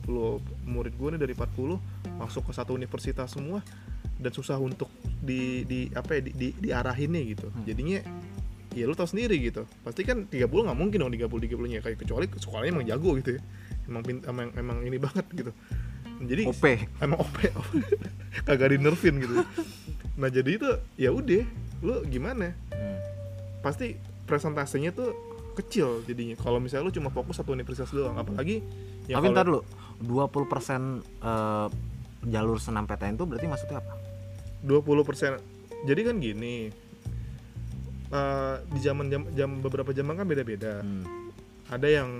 murid 0.68 0.94
gue 0.94 1.08
nih 1.16 1.20
dari 1.20 1.32
40 1.32 2.20
masuk 2.20 2.42
ke 2.48 2.52
satu 2.52 2.76
universitas 2.76 3.32
semua 3.32 3.64
dan 4.20 4.30
susah 4.30 4.60
untuk 4.60 4.92
di 5.02 5.64
di 5.64 5.88
apa 5.96 6.18
ya 6.18 6.20
di, 6.28 6.32
di 6.36 6.48
diarahinnya 6.58 7.22
gitu. 7.26 7.48
Hmm. 7.48 7.64
Jadinya 7.64 7.98
ya 8.72 8.84
lu 8.86 8.94
tau 8.94 9.08
sendiri 9.08 9.40
gitu. 9.40 9.64
Pasti 9.82 10.04
kan 10.04 10.28
30 10.28 10.46
nggak 10.46 10.78
mungkin 10.78 10.98
dong 11.02 11.12
30 11.12 11.26
30 11.48 11.72
nya 11.72 11.80
kayak 11.80 11.98
kecuali 12.04 12.26
sekolahnya 12.28 12.70
emang 12.72 12.86
jago 12.86 13.10
gitu 13.18 13.30
ya. 13.36 13.40
Emang 13.90 14.02
pin, 14.06 14.22
emang, 14.22 14.48
emang 14.54 14.78
ini 14.86 14.98
banget 15.00 15.26
gitu. 15.34 15.52
Jadi 16.22 16.42
OP 16.46 16.64
emang 17.02 17.18
OP 17.18 17.36
kagak 18.46 18.78
dinervin 18.78 19.14
gitu. 19.18 19.34
Nah 20.20 20.28
jadi 20.30 20.50
itu 20.54 20.68
ya 20.94 21.10
udah 21.10 21.42
lu 21.82 22.06
gimana? 22.06 22.54
Hmm. 22.70 22.98
pasti 23.62 23.94
presentasinya 24.26 24.90
tuh 24.90 25.14
kecil 25.54 26.00
jadinya 26.02 26.34
kalau 26.34 26.58
misalnya 26.58 26.88
lu 26.88 26.92
cuma 26.92 27.08
fokus 27.08 27.36
satu 27.36 27.52
universitas 27.52 27.90
doang 27.90 28.16
apalagi 28.16 28.64
ya 29.06 29.16
tapi 29.16 29.28
ntar 29.30 29.44
dulu 29.44 29.60
20% 30.00 31.02
eh, 31.20 31.68
jalur 32.24 32.58
senam 32.58 32.86
PTN 32.86 33.14
itu 33.14 33.24
berarti 33.24 33.46
maksudnya 33.46 33.78
apa 33.78 33.94
20% 34.62 35.38
jadi 35.82 36.00
kan 36.06 36.16
gini 36.18 36.70
eh, 38.12 38.54
di 38.62 38.78
zaman 38.78 39.06
jam, 39.08 39.22
jam 39.32 39.50
beberapa 39.58 39.90
zaman 39.90 40.14
kan 40.14 40.26
beda-beda 40.26 40.80
Hmm. 40.80 41.04
ada 41.68 41.88
yang 41.88 42.10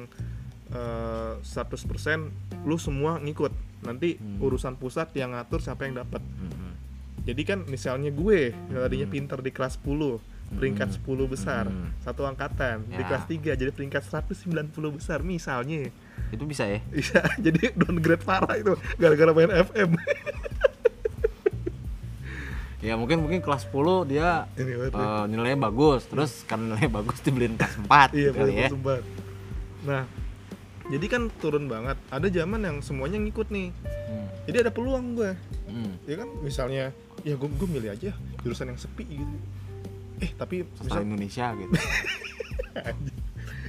eh, 0.73 1.33
100% 1.39 2.33
lu 2.65 2.77
semua 2.77 3.19
ngikut 3.19 3.53
nanti 3.83 4.17
Hmm. 4.17 4.41
urusan 4.41 4.75
pusat 4.75 5.13
yang 5.13 5.37
ngatur 5.37 5.61
siapa 5.61 5.85
yang 5.85 6.01
dapat 6.01 6.23
Hmm. 6.23 6.73
jadi 7.23 7.43
kan 7.45 7.59
misalnya 7.67 8.09
gue 8.09 8.51
yang 8.73 8.81
tadinya 8.81 9.07
Hmm. 9.07 9.15
pinter 9.15 9.39
di 9.39 9.51
kelas 9.51 9.77
10 9.79 10.17
peringkat 10.53 10.89
Hmm. 10.91 10.99
10 10.99 11.27
besar 11.27 11.65
Hmm. 11.65 11.91
satu 11.99 12.23
angkatan 12.23 12.85
di 12.87 12.97
Ya. 12.97 13.07
kelas 13.07 13.25
3 13.25 13.53
jadi 13.53 13.71
peringkat 13.71 14.03
190 14.03 14.69
besar 14.91 15.21
misalnya. 15.21 15.89
Itu 16.29 16.45
bisa 16.45 16.65
ya? 16.65 16.81
Bisa 16.87 17.21
jadi 17.45 17.73
downgrade 17.73 18.21
parah 18.21 18.55
itu 18.55 18.73
gara-gara 18.97 19.33
main 19.33 19.51
FM 19.51 19.91
ya 22.83 22.99
mungkin 22.99 23.23
mungkin 23.23 23.39
kelas 23.39 23.63
10 23.65 23.79
dia 24.05 24.51
ini 24.57 24.75
eh, 24.75 24.91
nilainya 25.25 25.59
bagus 25.63 26.03
terus 26.05 26.43
karena 26.43 26.75
nilainya 26.75 26.91
bagus 26.93 27.23
dibeliin 27.23 27.55
kelas 27.55 27.79
4 27.79 28.11
iya 28.13 28.31
gitu 28.33 28.47
ya. 28.49 28.69
sempat 28.69 29.03
nah 29.83 30.03
jadi 30.83 31.07
kan 31.09 31.31
turun 31.39 31.71
banget. 31.71 31.95
Ada 32.11 32.27
zaman 32.29 32.59
yang 32.61 32.83
semuanya 32.83 33.15
ngikut 33.17 33.49
nih. 33.49 33.71
Hmm. 33.87 34.27
jadi 34.45 34.67
ada 34.67 34.71
peluang 34.71 35.15
gue 35.15 35.31
Hmm. 35.65 35.95
ya 36.05 36.19
kan? 36.19 36.29
Misalnya 36.43 36.91
ya 37.23 37.33
gue 37.33 37.49
gue 37.49 37.69
milih 37.71 37.87
aja 37.89 38.11
jurusan 38.43 38.67
yang 38.67 38.77
sepi 38.77 39.07
gitu 39.07 39.37
eh 40.23 40.31
tapi 40.33 40.63
misal 40.65 41.03
Indonesia 41.03 41.51
gitu. 41.53 41.75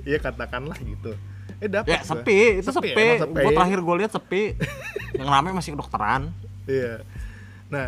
Ya 0.03 0.19
katakanlah 0.19 0.75
gitu. 0.79 1.15
Eh 1.63 1.71
dapat 1.71 1.87
ya 1.87 1.99
gua. 2.03 2.09
sepi 2.11 2.59
itu 2.59 2.69
sepi, 2.69 2.91
emang 2.91 3.23
sepi. 3.23 3.39
gua 3.39 3.51
terakhir 3.55 3.79
gue 3.79 3.95
lihat 4.03 4.11
sepi. 4.11 4.43
Yang 5.19 5.27
rame 5.31 5.49
masih 5.55 5.71
kedokteran. 5.73 6.21
Iya. 6.67 7.07
Nah 7.71 7.87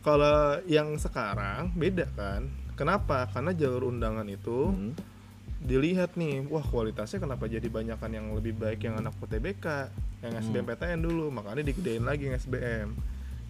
kalau 0.00 0.58
yang 0.64 0.96
sekarang 0.96 1.70
beda 1.76 2.08
kan. 2.16 2.48
Kenapa? 2.72 3.28
Karena 3.28 3.52
jalur 3.52 3.92
undangan 3.92 4.24
itu 4.26 4.72
Hmm. 4.72 4.96
dilihat 5.62 6.18
nih 6.18 6.42
wah 6.48 6.64
kualitasnya 6.64 7.22
kenapa 7.22 7.46
jadi 7.46 7.70
banyakan 7.70 8.10
yang 8.10 8.26
lebih 8.34 8.58
baik 8.58 8.82
yang 8.82 8.98
anak 8.98 9.14
UTBK 9.14 9.92
yang 10.18 10.32
Hmm. 10.32 10.42
SBMPTN 10.42 10.98
dulu 10.98 11.30
makanya 11.30 11.62
digedein 11.62 12.02
lagi 12.02 12.26
yang 12.26 12.34
SBM 12.34 12.96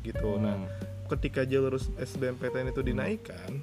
gitu. 0.03 0.37
Nah 0.37 0.59
Hmm. 0.59 0.69
ketika 1.09 1.47
jalur 1.47 1.79
SBMPTN 1.97 2.69
itu 2.69 2.83
dinaikkan 2.83 3.63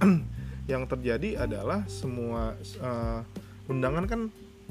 yang 0.72 0.84
terjadi 0.84 1.40
adalah 1.40 1.84
semua 1.86 2.52
eh, 2.58 3.20
undangan 3.66 4.04
kan 4.04 4.20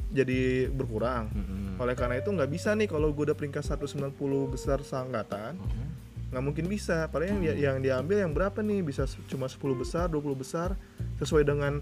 jadi 0.09 0.65
berkurang. 0.67 1.29
Hmm. 1.29 1.77
oleh 1.77 1.93
karena 1.93 2.17
itu 2.17 2.27
nggak 2.27 2.49
bisa 2.49 2.73
nih 2.73 2.85
kalau 2.85 3.09
gue 3.09 3.23
udah 3.23 3.37
peringkat 3.37 3.61
190 3.63 4.17
besar 4.47 4.81
seangkatan 4.81 5.55
Hmm. 5.55 5.89
nggak 6.29 6.43
mungkin 6.43 6.65
bisa. 6.65 7.05
Padahal 7.07 7.29
yang, 7.31 7.41
dia- 7.41 7.57
yang 7.59 7.77
diambil 7.79 8.17
yang 8.19 8.31
berapa 8.31 8.59
nih? 8.59 8.81
Bisa 8.81 9.05
cuma 9.25 9.45
10 9.45 9.73
besar 9.73 10.05
20 10.07 10.33
besar 10.33 10.73
sesuai 11.17 11.41
dengan 11.41 11.79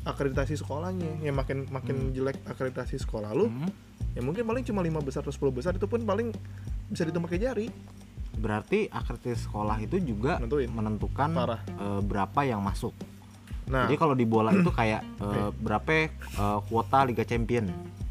akreditasi 0.00 0.54
sekolahnya. 0.54 1.18
Yang 1.20 1.36
makin 1.36 1.58
makin 1.68 1.96
jelek 2.12 2.38
akreditasi 2.44 2.98
sekolah 2.98 3.30
lu 3.30 3.46
Hmm. 3.46 3.70
ya 4.10 4.20
mungkin 4.20 4.42
paling 4.42 4.62
cuma 4.62 4.80
5 4.80 4.98
besar 4.98 5.22
atau 5.22 5.30
10 5.30 5.50
besar 5.52 5.72
itu 5.72 5.84
pun 5.84 6.02
paling 6.02 6.34
bisa 6.88 7.02
dihitung 7.02 7.22
pakai 7.22 7.38
jari 7.38 7.66
berarti 8.38 8.86
akreditasi 8.88 9.44
sekolah 9.44 9.76
itu 9.82 9.98
juga 10.00 10.38
Nentuin. 10.38 10.70
menentukan 10.70 11.30
Parah. 11.30 11.60
eh, 11.66 12.00
berapa 12.00 12.40
yang 12.46 12.62
masuk. 12.62 12.94
Nah. 13.68 13.84
Jadi 13.84 14.00
kalau 14.00 14.16
di 14.16 14.24
bola 14.24 14.54
itu 14.54 14.70
kayak 14.72 15.02
eh, 15.24 15.50
berapa 15.52 15.92
eh, 16.08 16.58
kuota 16.70 17.04
Liga 17.04 17.26
Champion? 17.26 17.68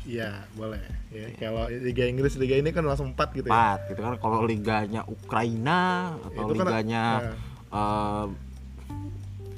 Iya 0.08 0.46
boleh. 0.56 0.80
Ya 1.12 1.28
kalau 1.36 1.68
Liga 1.68 2.08
Inggris 2.08 2.40
Liga 2.40 2.56
ini 2.56 2.72
kan 2.72 2.86
langsung 2.86 3.12
4 3.12 3.36
gitu 3.36 3.48
ya. 3.48 3.52
Empat 3.52 3.80
gitu 3.92 4.00
kan. 4.00 4.14
Kalau 4.20 4.40
liganya 4.46 5.02
Ukraina 5.04 6.14
atau 6.22 6.44
Itu 6.48 6.54
kan, 6.54 6.66
liganya 6.68 7.04
nah, 7.74 7.76
eh, 7.76 8.26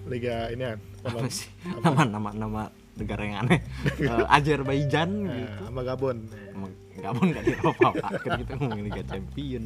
Liga 0.09 0.49
ini 0.49 0.63
kan 0.65 0.79
apa? 1.05 1.27
sih? 1.29 1.49
Nama 1.85 2.01
nama 2.07 2.29
nama 2.33 2.61
negara 2.99 3.21
yang 3.23 3.37
aneh 3.41 3.59
Eh, 3.97 4.25
Azerbaijan 4.27 5.09
gitu 5.25 5.61
sama 5.63 5.81
Gabon 5.81 6.17
Gabon 6.95 7.31
gak 7.31 7.43
apa-apa 7.63 7.91
kan 8.19 8.31
kita 8.37 8.53
ngomongin 8.55 8.85
Liga 8.85 9.03
Champion 9.03 9.63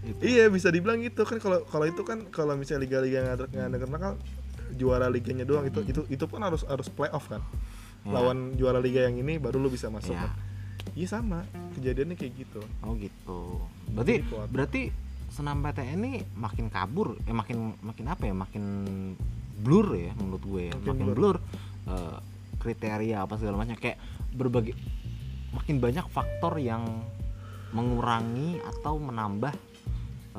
gitu. 0.00 0.20
Iya 0.20 0.46
bisa 0.46 0.70
dibilang 0.70 1.00
gitu 1.00 1.22
kan 1.22 1.36
kalau 1.36 1.66
kalau 1.66 1.84
itu 1.84 2.00
kan 2.00 2.30
kalau 2.30 2.54
misalnya 2.54 2.86
liga-liga 2.86 3.16
yang 3.18 3.30
ada 3.32 3.44
yang 3.50 3.64
ada 3.66 3.78
terkenal 3.78 4.14
juara 4.72 5.06
liganya 5.06 5.42
doang 5.42 5.64
itu 5.64 5.82
itu 5.82 6.00
itu 6.08 6.24
pun 6.24 6.40
harus 6.40 6.62
harus 6.64 6.86
playoff 6.86 7.26
kan 7.26 7.42
Ya. 8.04 8.12
lawan 8.12 8.52
juara 8.52 8.78
liga 8.78 9.00
yang 9.00 9.16
ini 9.16 9.40
baru 9.40 9.56
lu 9.56 9.66
bisa 9.66 9.88
masuk 9.88 10.12
Ya. 10.12 10.28
kan 10.28 10.32
iya 10.92 11.08
sama 11.08 11.40
kejadiannya 11.72 12.14
kayak 12.14 12.32
gitu 12.36 12.60
Oh 12.80 12.92
gitu. 12.94 13.64
Berarti 13.90 14.14
berarti 14.46 14.82
senam 15.26 15.58
PTN 15.58 15.98
ini 15.98 16.12
makin 16.34 16.68
kabur, 16.68 17.16
eh 17.18 17.32
makin 17.32 17.74
makin 17.80 18.04
apa 18.06 18.22
ya? 18.22 18.34
Makin 18.36 18.64
blur 19.56 19.96
ya 19.96 20.12
menurut 20.14 20.44
gue 20.44 20.62
ya. 20.68 20.72
Makin 20.76 20.84
Makin, 20.86 21.04
blur. 21.08 21.16
blur, 21.16 21.36
eh, 21.88 22.18
kriteria 22.64 23.28
apa 23.28 23.36
segala 23.36 23.60
macam 23.60 23.76
kayak 23.76 24.00
berbagai 24.32 24.72
makin 25.52 25.76
banyak 25.78 26.06
faktor 26.08 26.56
yang 26.56 27.04
mengurangi 27.76 28.58
atau 28.64 28.96
menambah 28.96 29.52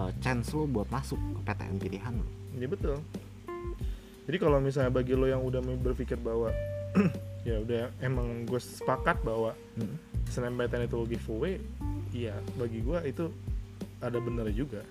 eh, 0.01 0.11
chance 0.25 0.51
lo 0.57 0.65
buat 0.65 0.89
masuk 0.89 1.21
ke 1.21 1.39
PTN 1.45 1.75
pilihan 1.77 2.13
lo. 2.17 2.27
Iya 2.57 2.67
betul. 2.71 2.97
Jadi 4.25 4.37
kalau 4.41 4.57
misalnya 4.57 4.89
bagi 4.89 5.13
lo 5.13 5.29
yang 5.29 5.45
udah 5.45 5.61
berpikir 5.61 6.17
bahwa 6.17 6.49
ya 7.47 7.61
udah 7.61 7.93
emang 8.01 8.49
gue 8.49 8.57
sepakat 8.57 9.21
bahwa 9.21 9.53
SNMPTN 10.25 10.89
itu 10.89 10.97
giveaway, 11.05 11.61
iya 12.09 12.33
bagi 12.57 12.81
gue 12.81 12.97
itu 13.05 13.29
ada 14.01 14.17
bener 14.17 14.49
juga. 14.49 14.81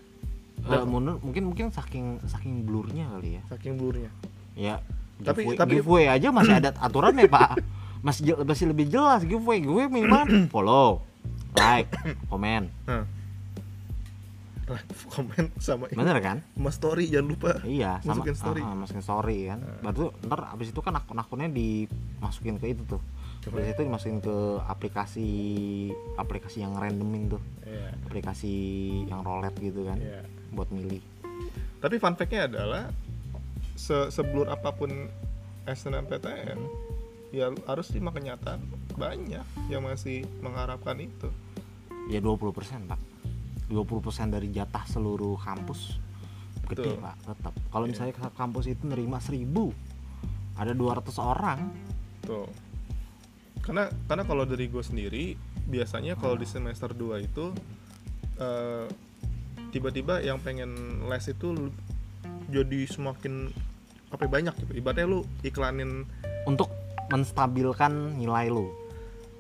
Menurut 0.64 1.20
mungkin 1.20 1.50
mungkin 1.50 1.66
saking 1.74 2.22
saking 2.30 2.62
blurnya 2.62 3.10
kali 3.10 3.36
ya. 3.36 3.42
Saking 3.50 3.74
blurnya. 3.74 4.10
Ya. 4.54 4.78
Tapi- 5.22 5.46
giveaway, 5.46 5.58
tapi- 5.58 5.74
giveaway 5.78 6.06
aja 6.10 6.28
masih 6.30 6.54
ada 6.58 6.70
aturannya 6.74 7.28
pak. 7.28 7.60
Masih 8.00 8.34
masih 8.42 8.66
lebih 8.68 8.86
jelas 8.88 9.22
giveaway. 9.22 9.60
Giveaway 9.60 9.86
minimal 9.86 10.24
follow, 10.52 11.04
like, 11.54 11.88
komen. 12.26 12.68
Nah. 12.84 13.06
komen 15.12 15.52
sama 15.60 15.92
ini. 15.92 15.96
Bener 16.00 16.16
kan? 16.24 16.40
sama 16.56 16.70
story 16.72 17.12
jangan 17.12 17.36
lupa. 17.36 17.60
Iya, 17.62 18.00
sama 18.00 18.24
Masukin 18.24 18.32
story. 18.34 18.60
ah, 18.64 18.72
masukin 18.72 19.04
story 19.04 19.38
kan. 19.44 19.60
Baru 19.84 20.08
ntar 20.24 20.56
abis 20.56 20.72
itu 20.72 20.80
kan 20.80 20.96
akun-akunnya 20.96 21.52
dimasukin 21.52 22.56
ke 22.56 22.72
itu 22.72 22.80
tuh. 22.88 23.02
Habis 23.44 23.76
itu 23.76 23.84
dimasukin 23.84 24.24
ke 24.24 24.36
aplikasi 24.64 25.28
aplikasi 26.16 26.64
yang 26.64 26.80
randoming 26.80 27.28
tuh. 27.28 27.42
Iya. 27.68 27.92
Aplikasi 28.08 28.54
yang 29.04 29.20
roulette 29.20 29.60
gitu 29.60 29.84
kan. 29.84 30.00
Iya. 30.00 30.24
Buat 30.56 30.72
milih. 30.72 31.04
Tapi 31.84 32.00
fun 32.00 32.16
fact-nya 32.16 32.48
adalah 32.48 32.88
se 33.74 34.10
seblur 34.10 34.46
apa 34.48 34.70
pun 34.70 34.90
SNMPTN 35.66 36.58
ya 37.34 37.50
harus 37.66 37.90
terima 37.90 38.14
kenyataan 38.14 38.62
banyak 38.94 39.42
yang 39.66 39.82
masih 39.82 40.22
mengharapkan 40.38 40.94
itu. 41.02 41.26
Ya 42.06 42.20
20% 42.20 42.52
pak 42.86 43.00
20% 43.72 44.28
dari 44.28 44.52
jatah 44.52 44.84
seluruh 44.84 45.40
kampus 45.40 45.96
Gede 46.68 46.96
Betul. 46.96 47.00
pak 47.00 47.16
tetap 47.24 47.54
Kalau 47.72 47.84
Iya. 47.88 47.92
misalnya 47.96 48.14
kampus 48.36 48.64
itu 48.68 48.84
nerima 48.84 49.16
1000 49.24 49.72
Ada 50.54 50.76
200 50.76 51.16
orang 51.16 51.72
Tuh. 52.28 52.44
Karena 53.64 53.88
karena 54.04 54.24
kalau 54.28 54.44
dari 54.44 54.68
gue 54.68 54.84
sendiri 54.84 55.32
biasanya 55.64 56.12
kalau 56.20 56.36
di 56.36 56.44
semester 56.44 56.92
2 56.92 57.24
itu 57.24 57.56
eh, 58.36 58.84
tiba-tiba 59.72 60.20
yang 60.20 60.36
pengen 60.44 61.00
les 61.08 61.24
itu 61.24 61.72
jadi 62.54 62.78
semakin 62.86 63.50
apa 64.14 64.22
ya, 64.24 64.30
banyak 64.30 64.54
gitu. 64.62 64.72
Ibaratnya 64.78 65.06
lu 65.10 65.26
iklanin 65.42 66.06
Untuk 66.44 66.68
menstabilkan 67.08 68.20
nilai 68.20 68.52
lu. 68.52 68.68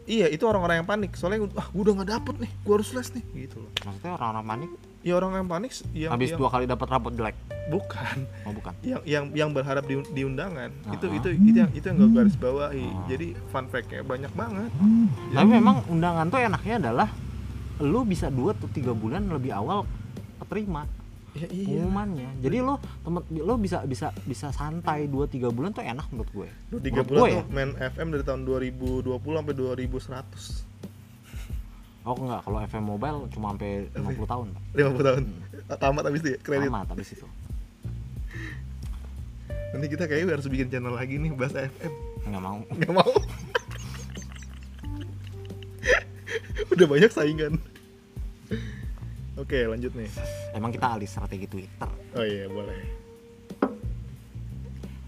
Iya 0.04 0.28
itu 0.28 0.44
orang-orang 0.44 0.84
yang 0.84 0.88
panik. 0.88 1.16
Soalnya 1.16 1.48
ah 1.56 1.68
gue 1.68 1.80
udah 1.80 2.00
nggak 2.00 2.10
dapet 2.12 2.34
nih 2.44 2.50
gue 2.64 2.74
harus 2.76 2.90
les 2.92 3.08
nih 3.12 3.24
gitu 3.48 3.56
loh. 3.60 3.70
Maksudnya 3.84 4.12
orang-orang 4.16 4.44
panik? 4.44 4.70
Ya 5.04 5.12
orang 5.20 5.32
yang 5.36 5.48
panik 5.48 5.72
yang, 5.92 6.10
Habis 6.16 6.32
yang 6.32 6.40
dua 6.40 6.48
kali 6.48 6.64
dapat 6.64 6.86
rapot 6.88 7.12
jelek? 7.12 7.36
Bukan. 7.68 8.16
Oh 8.44 8.52
bukan. 8.52 8.72
Yang 8.84 9.02
yang 9.04 9.24
yang 9.32 9.50
berharap 9.52 9.84
di, 9.84 10.00
di 10.12 10.22
undangan. 10.24 10.72
Itu 10.92 11.08
Ah. 11.08 11.16
itu 11.16 11.28
itu 11.32 11.56
yang 11.60 11.70
itu 11.72 11.84
yang 11.84 11.96
gue 12.00 12.10
garis 12.12 12.36
bawahi. 12.36 12.84
Ah. 12.84 13.04
jadi 13.08 13.26
fun 13.48 13.64
fact-nya 13.68 14.00
banyak 14.04 14.32
banget. 14.32 14.70
Tapi 15.32 15.48
memang 15.48 15.76
undangan 15.88 16.24
tuh 16.28 16.40
enaknya 16.40 16.76
adalah 16.88 17.08
Lu 17.82 18.06
bisa 18.06 18.30
2 18.30 18.54
atau 18.54 18.70
3 18.70 18.94
bulan 18.94 19.26
lebih 19.26 19.50
awal 19.50 19.82
keterima 20.38 20.86
ya 21.34 21.50
iya. 21.50 21.66
pengumumannya. 21.66 22.30
Jadi 22.38 22.56
lo 22.62 22.78
temen 23.02 23.22
lo 23.42 23.58
bisa 23.58 23.82
bisa 23.82 24.14
bisa 24.22 24.54
santai 24.54 25.10
2 25.10 25.26
3 25.26 25.50
bulan 25.50 25.74
tuh 25.74 25.82
enak 25.82 26.06
menurut 26.14 26.30
gue. 26.30 26.48
Dua 26.70 26.80
tiga 26.80 27.02
Menurut 27.02 27.10
bulan 27.10 27.20
gue 27.20 27.26
tuh 27.26 27.34
ya. 27.34 27.44
main 27.50 27.70
FM 27.74 28.06
dari 28.14 28.24
tahun 28.24 28.40
2020 28.46 29.18
sampai 29.18 29.54
2100 29.58 30.74
oh 32.04 32.14
enggak. 32.20 32.40
Kalau 32.46 32.58
FM 32.62 32.84
mobile 32.84 33.18
cuma 33.34 33.46
sampai 33.56 33.88
50 33.96 34.30
tahun. 34.30 34.46
Pak. 34.54 34.62
50 34.78 35.08
tahun. 35.08 35.22
Tamat 35.74 36.04
habis 36.06 36.20
itu 36.22 36.30
ya 36.36 36.38
kredit. 36.38 36.70
Tamat 36.70 36.88
habis 36.94 37.08
itu. 37.10 37.26
Nanti 39.74 39.86
kita 39.90 40.06
kayaknya 40.06 40.38
harus 40.38 40.46
bikin 40.46 40.70
channel 40.70 40.94
lagi 40.94 41.18
nih 41.18 41.34
bahas 41.34 41.58
FM 41.58 41.92
nggak 42.30 42.42
mau. 42.42 42.62
Nggak 42.70 42.94
mau. 42.94 43.10
Udah 46.74 46.86
banyak 46.90 47.10
saingan 47.10 47.58
oke 49.38 49.58
lanjut 49.70 49.92
nih. 49.94 50.10
Emang 50.54 50.70
kita 50.70 50.86
alih 50.94 51.08
strategi 51.08 51.46
Twitter. 51.50 51.90
Oh 52.14 52.24
iya 52.24 52.46
boleh. 52.46 52.78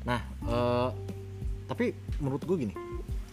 Nah 0.06 0.20
eh, 0.22 0.90
tapi 1.66 1.92
menurut 2.22 2.42
gue 2.46 2.56
gini 2.68 2.74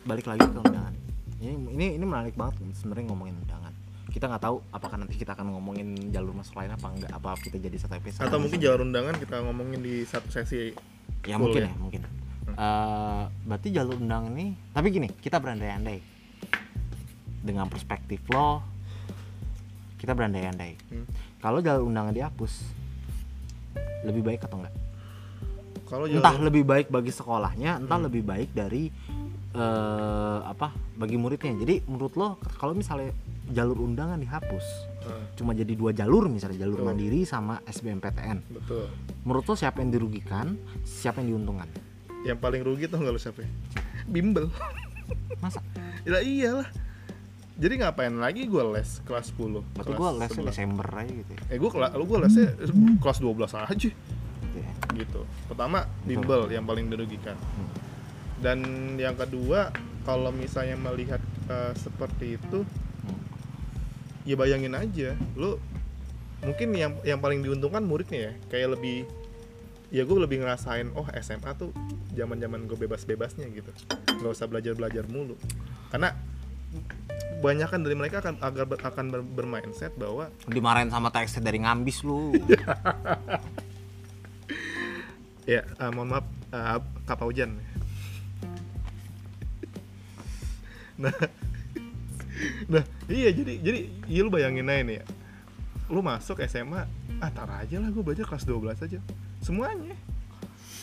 balik 0.04 0.28
lagi 0.28 0.44
ke 0.44 0.60
undangan. 0.60 0.94
Ini 1.40 1.54
ini 1.76 1.86
ini 2.00 2.06
menarik 2.06 2.36
banget 2.36 2.60
sebenarnya 2.76 3.14
ngomongin 3.14 3.36
undangan. 3.44 3.74
Kita 4.14 4.30
nggak 4.30 4.44
tahu 4.44 4.58
apakah 4.70 4.98
nanti 5.02 5.16
kita 5.18 5.34
akan 5.34 5.58
ngomongin 5.58 6.14
jalur 6.14 6.34
masuk 6.38 6.60
lain 6.62 6.74
apa 6.74 6.88
enggak 6.92 7.12
apa 7.14 7.30
kita 7.40 7.58
jadi 7.58 7.78
satu 7.80 7.98
episode. 7.98 8.26
Atau 8.26 8.38
mungkin 8.42 8.60
jalur 8.62 8.86
undangan 8.86 9.16
kita 9.18 9.42
ngomongin 9.42 9.80
di 9.82 10.06
satu 10.06 10.30
sesi 10.30 10.74
ya 11.24 11.40
mungkin 11.40 11.66
ya? 11.66 11.72
ya, 11.72 11.76
mungkin. 11.80 12.02
Eh, 12.54 13.24
berarti 13.48 13.68
jalur 13.74 13.98
undangan 13.98 14.30
ini 14.36 14.54
tapi 14.76 14.88
gini 14.92 15.08
kita 15.10 15.40
berandai-andai. 15.40 16.00
Dengan 17.44 17.68
perspektif 17.68 18.24
lo 18.32 18.73
kita 20.04 20.12
berandai-andai. 20.12 20.76
Hmm. 20.92 21.08
kalau 21.40 21.60
jalur 21.60 21.88
undangan 21.88 22.12
dihapus 22.12 22.54
lebih 24.04 24.20
baik 24.22 24.44
atau 24.44 24.60
enggak? 24.60 24.76
Kalau 25.88 26.06
entah 26.06 26.34
jalur 26.34 26.44
lebih 26.44 26.64
baik 26.64 26.88
bagi 26.90 27.10
sekolahnya 27.10 27.80
entah 27.80 27.96
Hmm. 27.96 28.08
lebih 28.08 28.22
baik 28.22 28.52
dari 28.52 28.92
eh 29.54 30.40
apa 30.44 30.70
bagi 30.98 31.16
muridnya. 31.16 31.54
Jadi 31.56 31.86
menurut 31.86 32.14
lo 32.16 32.28
kalau 32.58 32.74
misalnya 32.74 33.14
jalur 33.50 33.80
undangan 33.80 34.20
dihapus 34.20 34.92
Eh, 35.04 35.36
cuma 35.36 35.52
jadi 35.52 35.76
dua 35.76 35.92
jalur 35.92 36.32
misalnya 36.32 36.64
jalur 36.64 36.80
Betul. 36.80 36.88
mandiri 36.88 37.28
sama 37.28 37.60
SBMPTN 37.68 38.40
betul. 38.48 38.88
menurut 39.28 39.44
lo 39.44 39.52
siapa 39.52 39.84
yang 39.84 39.92
dirugikan 39.92 40.56
siapa 40.82 41.20
yang 41.20 41.36
diuntungkan? 41.36 41.68
Yang 42.24 42.40
paling 42.40 42.64
rugi 42.64 42.88
tuh 42.88 43.04
nggak 43.04 43.12
lu 43.12 43.20
siapa? 43.20 43.44
Bimbel. 44.08 44.48
Masa? 45.40 45.60
Ya 46.08 46.20
iyalah 46.20 46.68
jadi 47.54 47.86
ngapain 47.86 48.16
lagi 48.18 48.50
gue 48.50 48.64
les 48.74 48.90
kelas 49.06 49.30
10 49.38 49.62
berarti 49.78 49.94
gue 49.94 50.10
lesnya 50.18 50.42
11. 50.42 50.50
Desember 50.50 50.88
aja 50.90 51.14
gitu 51.14 51.32
ya, 51.38 51.42
eh 51.54 51.58
gue 51.62 51.70
kelas 51.70 51.92
lu 51.94 52.04
gue 52.10 52.20
lesnya 52.26 52.48
kelas 52.98 53.20
12 53.22 53.54
aja. 53.54 53.90
Gitu 54.44 54.58
ya. 54.58 54.72
gitu. 54.94 55.22
Pertama 55.46 55.86
bimbel 56.04 56.50
yang 56.50 56.66
paling 56.66 56.90
dirugikan. 56.90 57.38
Hmm. 57.38 57.70
dan 58.44 58.60
yang 59.00 59.16
kedua 59.16 59.72
kalau 60.04 60.28
misalnya 60.30 60.76
melihat 60.76 61.22
eh, 61.48 61.72
seperti 61.78 62.36
itu 62.36 62.68
Hmm. 63.04 63.20
ya 64.24 64.36
bayangin 64.36 64.76
aja. 64.76 65.16
Lu 65.36 65.60
mungkin 66.40 66.72
yang 66.76 66.96
yang 67.04 67.20
paling 67.20 67.40
diuntungkan 67.44 67.84
muridnya 67.84 68.32
ya. 68.32 68.34
Kayak 68.48 68.80
lebih 68.80 69.08
ya 69.94 70.04
gue 70.04 70.18
lebih 70.18 70.42
ngerasain 70.42 70.90
oh 70.98 71.06
SMA 71.22 71.54
tuh 71.54 71.70
zaman 72.18 72.42
zaman 72.42 72.66
gue 72.66 72.76
bebas 72.76 73.06
bebasnya 73.06 73.48
gitu. 73.52 73.70
Nggak 74.20 74.32
usah 74.34 74.48
belajar 74.50 74.74
belajar 74.74 75.04
mulu. 75.08 75.38
Karena 75.88 76.16
kebanyakan 77.44 77.80
dari 77.84 77.96
mereka 78.00 78.24
akan 78.24 78.40
agar 78.40 78.64
ber- 78.64 78.80
akan 78.80 79.06
ber- 79.12 79.28
bermindset 79.36 79.92
bahwa 80.00 80.32
dimarahin 80.48 80.88
sama 80.88 81.12
teksnya 81.12 81.44
dari 81.44 81.60
ngambis 81.60 82.08
lu. 82.08 82.32
Ya 85.44 85.68
eh, 85.68 85.92
mohon 85.92 86.08
maaf 86.08 86.24
eh, 86.56 86.80
kapal 87.04 87.28
hujan 87.28 87.60
nah 91.04 91.12
nah 92.72 92.84
iya 93.12 93.28
jadi 93.36 93.60
jadi 93.60 93.80
iya 94.08 94.24
lu 94.24 94.32
bayangin 94.32 94.72
aja 94.72 94.88
nih 94.88 94.96
ya. 95.04 95.06
Lu 95.92 96.00
masuk 96.00 96.40
SMA 96.48 96.88
ah 97.20 97.28
tar 97.36 97.52
aja 97.60 97.76
lah 97.76 97.92
gue 97.92 98.00
belajar 98.00 98.24
kelas 98.24 98.48
12 98.48 98.88
aja. 98.88 99.00
Semuanya. 99.44 100.00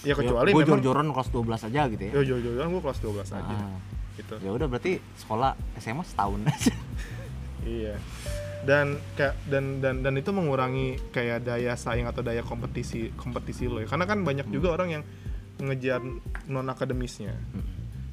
Ya 0.04 0.12
kecuali 0.12 0.52
gue 0.52 0.60
memang 0.60 0.76
jor-joran 0.76 1.08
kelas 1.08 1.28
12 1.32 1.68
aja 1.72 1.80
gitu 1.88 2.02
ya. 2.04 2.12
Yo 2.20 2.36
yo 2.36 2.52
gue 2.60 2.82
kelas 2.84 3.00
12 3.00 3.32
aja. 3.40 3.56
Ah, 3.56 3.80
gitu. 4.20 4.34
Ya 4.40 4.50
udah 4.52 4.66
berarti 4.68 5.00
sekolah 5.16 5.56
SMA 5.80 6.04
setahun 6.04 6.40
aja. 6.46 6.74
Iya. 7.60 7.94
Dan 8.60 9.00
kayak 9.16 9.34
dan 9.48 9.80
dan 9.80 10.04
dan 10.04 10.14
itu 10.16 10.30
mengurangi 10.30 11.00
kayak 11.12 11.44
daya 11.44 11.72
saing 11.74 12.04
atau 12.04 12.20
daya 12.20 12.44
kompetisi 12.44 13.08
kompetisi 13.16 13.64
lo 13.66 13.80
ya. 13.80 13.88
Karena 13.88 14.04
kan 14.04 14.20
banyak 14.20 14.48
juga 14.48 14.76
orang 14.76 15.00
yang 15.00 15.02
ngejar 15.60 16.00
non 16.48 16.68
akademisnya 16.68 17.36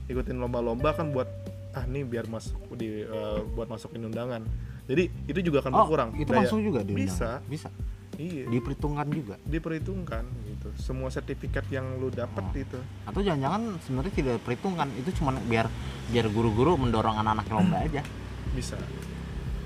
ikutin 0.07 0.39
lomba-lomba 0.39 0.95
kan 0.95 1.11
buat 1.11 1.27
ah 1.75 1.83
nih 1.83 2.07
biar 2.07 2.31
masuk 2.31 2.75
di 2.75 3.03
eh, 3.03 3.39
buat 3.55 3.67
masukin 3.67 4.07
undangan. 4.07 4.43
Jadi 4.87 5.27
itu 5.27 5.39
juga 5.51 5.59
akan 5.67 5.71
oh 5.75 5.77
berkurang 5.83 6.09
itu 6.15 6.31
daya- 6.31 6.39
langsung 6.43 6.63
juga 6.63 6.79
diundang 6.83 7.07
bisa. 7.07 7.29
bisa? 7.47 7.69
Iya. 8.15 8.47
Diperhitungkan 8.47 9.07
juga? 9.11 9.35
Diperhitungkan 9.43 10.23
gitu. 10.67 10.83
Semua 10.83 11.07
sertifikat 11.07 11.65
yang 11.71 11.97
lu 11.97 12.11
dapet 12.11 12.43
Oh. 12.43 12.55
itu 12.55 12.79
atau 13.07 13.19
jangan-jangan 13.23 13.79
sebenarnya 13.83 14.13
tidak 14.13 14.33
diperhitungkan 14.43 14.87
itu 14.99 15.09
cuma 15.17 15.35
biar 15.47 15.71
biar 16.11 16.27
guru-guru 16.27 16.75
mendorong 16.75 17.15
anak-anak 17.23 17.47
lomba 17.47 17.77
aja. 17.83 18.03
Bisa. 18.51 18.75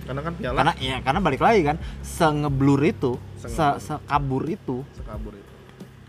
Karena 0.06 0.22
kan 0.26 0.34
piala. 0.38 0.56
Karena 0.62 0.74
ya 0.82 0.98
karena 1.02 1.20
balik 1.22 1.42
lagi 1.42 1.62
kan 1.66 1.78
sengeblur 2.02 2.82
itu 2.86 3.18
se 3.38 3.66
sekabur 3.82 4.46
itu 4.46 4.86
sekabur 4.94 5.34
itu. 5.34 5.52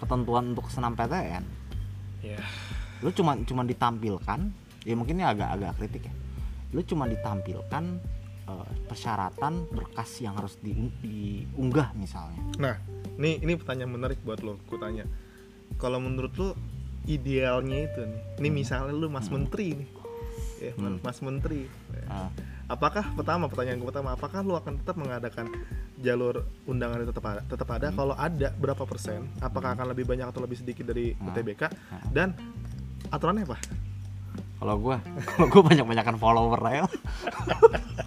ketentuan 0.03 0.51
untuk 0.51 0.67
senam 0.67 0.99
PTN 0.99 1.47
ya 2.27 2.43
lu 3.03 3.11
cuma 3.15 3.39
cuma 3.47 3.63
ditampilkan 3.63 4.41
ya 4.83 4.95
mungkin 4.99 5.19
ini 5.19 5.27
agak-agak 5.27 5.79
kritik 5.79 6.11
ya. 6.11 6.15
Lu 6.73 6.81
cuma 6.87 7.05
ditampilkan 7.05 7.85
eh, 8.55 8.85
persyaratan 8.85 9.53
berkas 9.69 10.11
yang 10.19 10.37
harus 10.37 10.59
di, 10.59 10.73
diunggah 11.01 11.95
misalnya 11.95 12.41
Nah, 12.59 12.77
ini 13.17 13.39
ini 13.39 13.53
pertanyaan 13.55 13.91
menarik 13.91 14.21
buat 14.21 14.41
lo. 14.41 14.61
Ku 14.65 14.77
tanya. 14.77 15.09
Kalau 15.77 15.99
menurut 15.99 16.33
lo 16.35 16.53
idealnya 17.05 17.85
itu 17.85 18.01
nih. 18.03 18.21
Ini 18.39 18.49
misalnya 18.51 18.93
lo 18.93 19.09
Mas 19.09 19.27
Menteri 19.27 19.75
nih. 19.75 19.89
Ya, 20.61 20.73
Hmm. 20.75 21.01
Mas 21.01 21.19
Menteri. 21.19 21.67
Ya. 21.91 22.05
Eh, 22.07 22.31
Apakah 22.69 23.05
pertama 23.13 23.53
pertanyaan 23.53 23.77
gue 23.77 23.85
pertama, 23.85 24.15
apakah 24.15 24.41
lo 24.41 24.57
akan 24.57 24.81
tetap 24.81 24.97
mengadakan 24.97 25.45
jalur 25.99 26.41
undangan 26.65 27.03
itu 27.03 27.11
tetap 27.11 27.27
ada? 27.27 27.41
Tetap 27.45 27.69
ada. 27.69 27.87
Kalau 27.91 28.15
ada 28.17 28.49
berapa 28.55 28.85
persen? 28.87 29.29
Apakah 29.39 29.77
akan 29.77 29.93
lebih 29.93 30.07
banyak 30.07 30.25
atau 30.25 30.41
lebih 30.41 30.57
sedikit 30.57 30.87
dari 30.87 31.13
Hmm. 31.13 31.29
UTBK? 31.29 31.69
Dan 32.09 32.33
aturannya 33.09 33.45
apa? 33.45 33.59
kalau 34.57 34.79
gua 34.79 35.03
kalau 35.35 35.51
gua 35.51 35.63
banyak-banyakan 35.67 36.17
follower 36.17 36.61
ya 36.71 36.87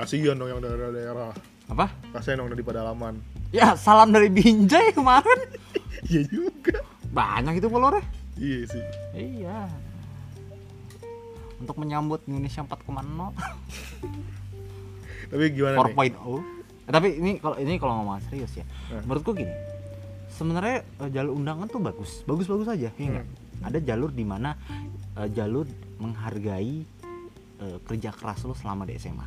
Kasihan 0.00 0.32
dong 0.34 0.48
yang 0.48 0.60
daerah-daerah. 0.60 1.36
apa 1.68 1.86
Kasihan 2.10 2.40
dong 2.40 2.48
dari 2.48 2.64
pedalaman. 2.64 3.20
ya 3.50 3.74
salam 3.74 4.08
dari 4.08 4.26
Binjai 4.26 4.90
kemarin 4.90 5.38
Iya 6.10 6.22
juga. 6.24 6.80
banyak 7.06 7.58
itu 7.58 7.66
followernya 7.66 8.02
Iya 8.34 8.60
sih. 8.66 8.82
iya 9.12 9.68
untuk 11.56 11.76
menyambut 11.76 12.24
Indonesia 12.24 12.64
4,0 12.64 13.36
Tapi 15.28 15.44
gimana 15.50 15.74
nih? 15.78 16.16
4.0 16.16 16.42
Eh, 16.80 16.90
tapi 16.90 17.08
ini 17.14 17.36
kalau 17.36 17.54
ini 17.54 17.76
kalau 17.76 17.94
ngomong 18.00 18.18
serius 18.24 18.50
ya 18.52 18.64
Nah. 18.88 19.04
menurutku 19.04 19.30
gini 19.32 19.52
sebenarnya 20.28 20.82
eh, 20.98 21.10
jalur 21.10 21.36
undangan 21.36 21.66
tuh 21.66 21.78
bagus 21.78 22.24
bagus-bagus 22.24 22.66
aja 22.68 22.88
ya 22.88 23.06
nggak? 23.06 23.26
ada 23.62 23.78
jalur 23.78 24.10
di 24.10 24.24
mana 24.24 24.56
eh, 25.14 25.28
jalur 25.28 25.68
menghargai 26.00 26.82
eh, 27.60 27.78
kerja 27.80 28.10
keras 28.10 28.42
lo 28.42 28.54
selama 28.54 28.82
di 28.82 28.96
SMA 28.96 29.22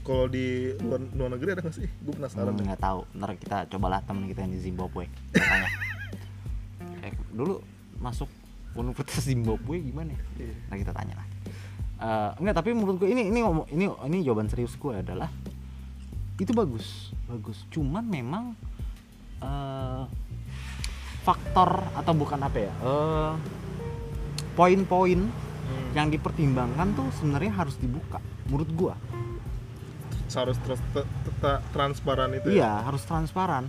Kalau 0.00 0.26
di 0.26 0.72
luar, 0.80 1.00
luar 1.12 1.30
negeri 1.36 1.48
ada 1.52 1.62
nggak 1.62 1.76
sih? 1.76 1.88
Gue 2.00 2.14
penasaran. 2.16 2.50
Hmm, 2.50 2.64
nggak 2.64 2.80
tahu 2.80 3.00
ntar 3.14 3.30
kita 3.36 3.56
cobalah 3.68 4.00
temen 4.00 4.24
kita 4.26 4.40
yang 4.42 4.52
di 4.52 4.60
Zimbabwe 4.60 5.04
tanya 5.30 5.68
eh, 7.04 7.12
dulu 7.30 7.60
masuk 7.98 8.26
Universitas 8.72 9.24
Zimbabwe 9.24 9.78
gimana. 9.78 10.16
Nah 10.68 10.76
kita 10.76 10.90
tanya 10.90 11.20
lah. 11.20 11.26
Eh, 12.00 12.30
enggak 12.40 12.54
tapi 12.58 12.72
menurut 12.72 12.96
gue 12.96 13.12
ini 13.12 13.28
ini 13.28 13.44
ini 13.70 13.84
ini 13.86 14.16
jawaban 14.24 14.48
serius 14.48 14.72
gue 14.74 14.94
adalah 14.96 15.28
itu 16.40 16.50
bagus 16.50 17.12
bagus. 17.28 17.68
Cuman 17.68 18.02
memang 18.02 18.56
eh, 19.38 20.04
faktor 21.20 21.84
atau 21.92 22.12
bukan 22.16 22.40
apa 22.40 22.58
ya? 22.58 22.72
eh, 22.72 23.32
poin-poin 24.56 25.28
Hmm. 25.70 25.94
yang 25.94 26.10
dipertimbangkan 26.10 26.98
tuh 26.98 27.06
sebenarnya 27.14 27.54
harus 27.54 27.78
dibuka. 27.78 28.18
Menurut 28.50 28.70
gua. 28.74 28.94
Harus 30.34 30.56
terus 30.62 30.80
te- 30.92 31.06
te- 31.24 31.34
te- 31.38 31.62
transparan 31.72 32.30
itu 32.34 32.50
ya? 32.50 32.54
Iya 32.62 32.72
harus 32.86 33.02
transparan. 33.04 33.66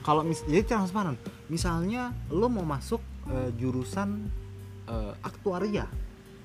Kalau 0.00 0.24
mis 0.24 0.40
jadi 0.48 0.64
transparan. 0.64 1.14
Misalnya 1.46 2.14
lo 2.30 2.46
mau 2.48 2.64
masuk 2.64 3.02
eh, 3.28 3.50
jurusan 3.58 4.30
eh, 4.86 5.12
aktuaria, 5.20 5.84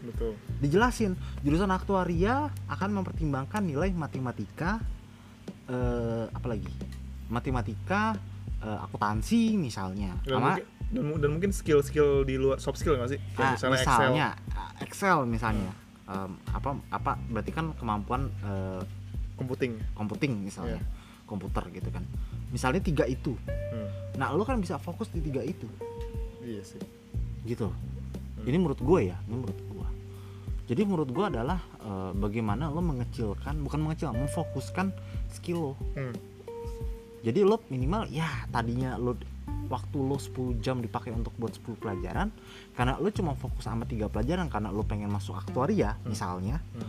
betul. 0.02 0.34
Dijelasin 0.60 1.14
jurusan 1.42 1.70
aktuaria 1.70 2.50
akan 2.68 2.90
mempertimbangkan 3.02 3.64
nilai 3.64 3.94
matematika 3.94 4.82
eh, 5.70 6.26
apa 6.30 6.48
lagi 6.50 6.70
matematika 7.30 8.18
eh, 8.62 8.80
akuntansi 8.86 9.58
misalnya. 9.58 10.14
Dan 10.26 10.38
sama 10.38 10.46
mungkin 10.54 10.66
dan, 10.86 11.04
dan 11.18 11.30
mungkin 11.34 11.52
skill-skill 11.54 12.24
di 12.24 12.38
luar 12.38 12.62
soft 12.62 12.78
skill 12.78 12.98
nggak 12.98 13.18
sih? 13.18 13.20
Kayak 13.34 13.46
ah, 13.46 13.54
misalnya, 13.54 13.78
misalnya 13.82 14.28
Excel. 14.30 14.58
ah, 14.58 14.72
Excel 14.84 15.18
misalnya. 15.26 15.72
Em, 16.06 16.32
apa 16.54 16.70
apa 16.94 17.12
berarti 17.34 17.50
kan 17.50 17.74
kemampuan 17.82 18.30
eh, 18.46 18.82
computing 19.36 19.80
computing 19.94 20.34
misalnya. 20.42 20.80
Iya. 20.82 21.04
komputer 21.26 21.66
gitu 21.74 21.90
kan. 21.90 22.06
Misalnya 22.54 22.86
tiga 22.86 23.02
itu. 23.10 23.34
Hmm, 23.50 23.90
nah 24.14 24.30
lo 24.30 24.46
kan 24.46 24.62
bisa 24.62 24.78
fokus 24.78 25.10
di 25.10 25.26
tiga 25.26 25.42
itu. 25.42 25.66
Iya 26.46 26.62
sih. 26.62 26.78
Gitu. 27.42 27.66
Hmm. 27.66 28.46
ini 28.46 28.62
menurut 28.62 28.78
gue 28.78 29.10
ya 29.10 29.18
ini 29.26 29.42
menurut 29.42 29.58
gue. 29.58 29.88
Jadi 30.70 30.82
menurut 30.86 31.10
gue 31.10 31.26
adalah 31.26 31.58
eh, 31.82 32.12
bagaimana 32.14 32.70
lo 32.70 32.78
mengecilkan 32.78 33.58
bukan 33.58 33.80
mengecilkan 33.82 34.18
memfokuskan 34.22 34.94
skill 35.34 35.58
lo 35.58 35.74
Hmm, 35.98 36.14
jadi 37.26 37.42
lo 37.42 37.58
minimal 37.74 38.06
ya 38.14 38.46
tadinya 38.54 38.94
lo 39.02 39.18
waktu 39.66 39.98
lo 39.98 40.22
10 40.22 40.62
jam 40.62 40.78
dipakai 40.78 41.10
untuk 41.10 41.34
buat 41.42 41.58
10 41.58 41.82
pelajaran 41.82 42.30
karena 42.78 43.02
lo 43.02 43.10
cuma 43.10 43.34
fokus 43.34 43.66
sama 43.66 43.90
tiga 43.90 44.06
pelajaran 44.14 44.46
karena 44.46 44.70
lo 44.70 44.86
pengen 44.86 45.10
masuk 45.10 45.34
aktuaria 45.34 45.98
misalnya 46.06 46.62
Hmm. 46.78 46.86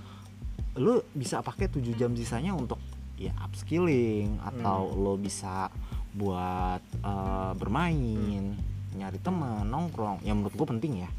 Lo 0.76 1.04
bisa 1.16 1.40
pakai 1.40 1.72
7 1.72 1.82
jam 1.96 2.12
sisanya 2.12 2.52
untuk 2.52 2.76
ya 3.16 3.32
upskilling 3.40 4.36
atau 4.44 4.92
lo 4.92 5.16
bisa 5.16 5.72
buat 6.12 6.80
eh, 7.00 7.52
bermain 7.56 8.56
nyari 8.96 9.20
teman 9.20 9.68
nongkrong 9.68 10.24
yang 10.24 10.40
menurut 10.40 10.56
gue 10.56 10.68
penting 10.76 10.92
ya. 11.04 11.10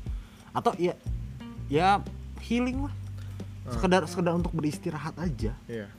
Atau 0.54 0.74
ya 0.78 0.94
ya 1.70 2.02
healing 2.42 2.86
lah. 2.90 2.94
Sekedar 3.68 4.08
sekedar 4.08 4.34
untuk 4.34 4.56
beristirahat 4.56 5.18
aja. 5.20 5.54
Iya. 5.68 5.90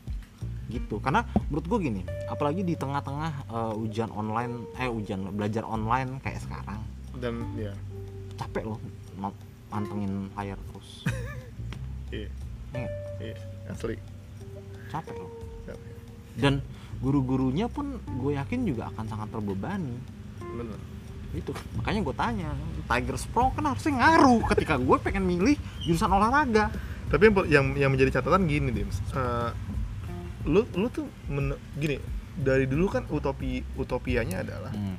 Gitu. 0.70 0.98
Karena 1.02 1.26
menurut 1.50 1.66
gue 1.66 1.78
gini 1.90 2.02
apalagi 2.30 2.62
di 2.62 2.74
tengah-tengah 2.78 3.32
eh, 3.50 3.82
ujian 3.82 4.10
online 4.14 4.66
eh 4.78 4.90
ujian 4.90 5.34
belajar 5.34 5.66
online 5.66 6.22
kayak 6.22 6.42
sekarang. 6.42 6.80
Dan 7.18 7.42
ya 7.58 7.74
capek 8.38 8.70
loh 8.70 8.78
ma- 9.18 9.34
mantengin 9.74 10.30
layar 10.38 10.58
terus. 10.70 11.02
Iya 12.08 12.32
Iya, 12.72 12.90
iya 13.20 13.36
asli. 13.68 13.96
Capek 14.88 15.14
loh. 15.14 15.30
Capek. 15.64 15.92
dan 16.38 16.62
guru-gurunya 16.98 17.66
pun 17.66 17.98
gue 17.98 18.32
yakin 18.34 18.62
juga 18.62 18.90
akan 18.90 19.04
sangat 19.06 19.28
terbebani. 19.28 19.96
Bener. 20.38 20.78
Itu 21.30 21.50
makanya 21.74 22.00
gue 22.00 22.14
tanya 22.14 22.48
Tiger 22.86 23.16
Pro 23.28 23.50
kan 23.50 23.64
harusnya 23.66 23.92
ngaruh 23.96 24.40
ketika 24.48 24.78
gue 24.78 24.96
pengen 24.98 25.22
milih 25.22 25.54
jurusan 25.82 26.08
olahraga. 26.08 26.70
Tapi 27.08 27.24
yang 27.48 27.74
yang, 27.74 27.90
menjadi 27.90 28.18
catatan 28.18 28.44
gini 28.44 28.70
Dims. 28.70 29.00
Eh, 29.10 29.50
lu 30.46 30.64
lu 30.72 30.88
tuh 30.88 31.04
men- 31.26 31.58
gini 31.74 31.98
dari 32.34 32.64
dulu 32.64 32.86
kan 32.86 33.04
utopi 33.08 33.60
utopianya 33.74 34.40
adalah 34.40 34.70
Hmm. 34.70 34.94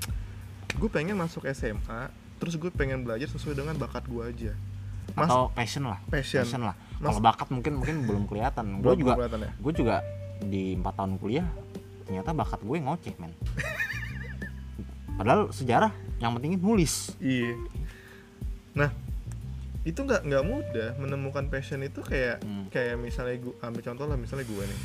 gue 0.70 0.90
pengen 0.92 1.16
masuk 1.16 1.48
SMA 1.48 2.12
terus 2.36 2.56
gue 2.56 2.68
pengen 2.70 3.02
belajar 3.02 3.28
sesuai 3.28 3.56
dengan 3.56 3.76
bakat 3.76 4.04
gue 4.06 4.24
aja. 4.24 4.52
Mas 5.16 5.26
atau 5.26 5.50
passion 5.50 5.84
lah. 5.84 6.00
Passion, 6.06 6.44
lah. 6.62 6.76
Mas- 6.76 6.89
kalau 7.00 7.20
bakat 7.20 7.48
mungkin 7.50 7.74
mungkin 7.78 7.96
belum 8.04 8.24
kelihatan 8.26 8.66
gue 8.80 8.94
juga 8.96 9.14
ya? 9.18 9.52
gue 9.56 9.74
juga 9.74 9.96
di 10.40 10.76
empat 10.76 10.94
tahun 10.96 11.16
kuliah 11.16 11.48
ternyata 12.04 12.32
bakat 12.32 12.60
gue 12.60 12.78
ngoceh 12.78 13.16
men 13.16 13.32
padahal 15.18 15.52
sejarah 15.52 15.92
yang 16.20 16.36
penting 16.36 16.56
nulis 16.56 17.12
iya 17.20 17.56
nah 18.72 18.90
itu 19.84 19.96
nggak 19.96 20.22
nggak 20.24 20.44
mudah 20.44 20.90
menemukan 20.98 21.48
passion 21.48 21.80
itu 21.82 22.00
kayak 22.02 22.40
Hmm. 22.40 22.68
kayak 22.68 22.96
misalnya 22.96 23.40
gue 23.40 23.54
ambil 23.60 23.82
contoh 23.82 24.06
lah 24.06 24.16
misalnya 24.16 24.46
gue 24.46 24.64
nih 24.64 24.82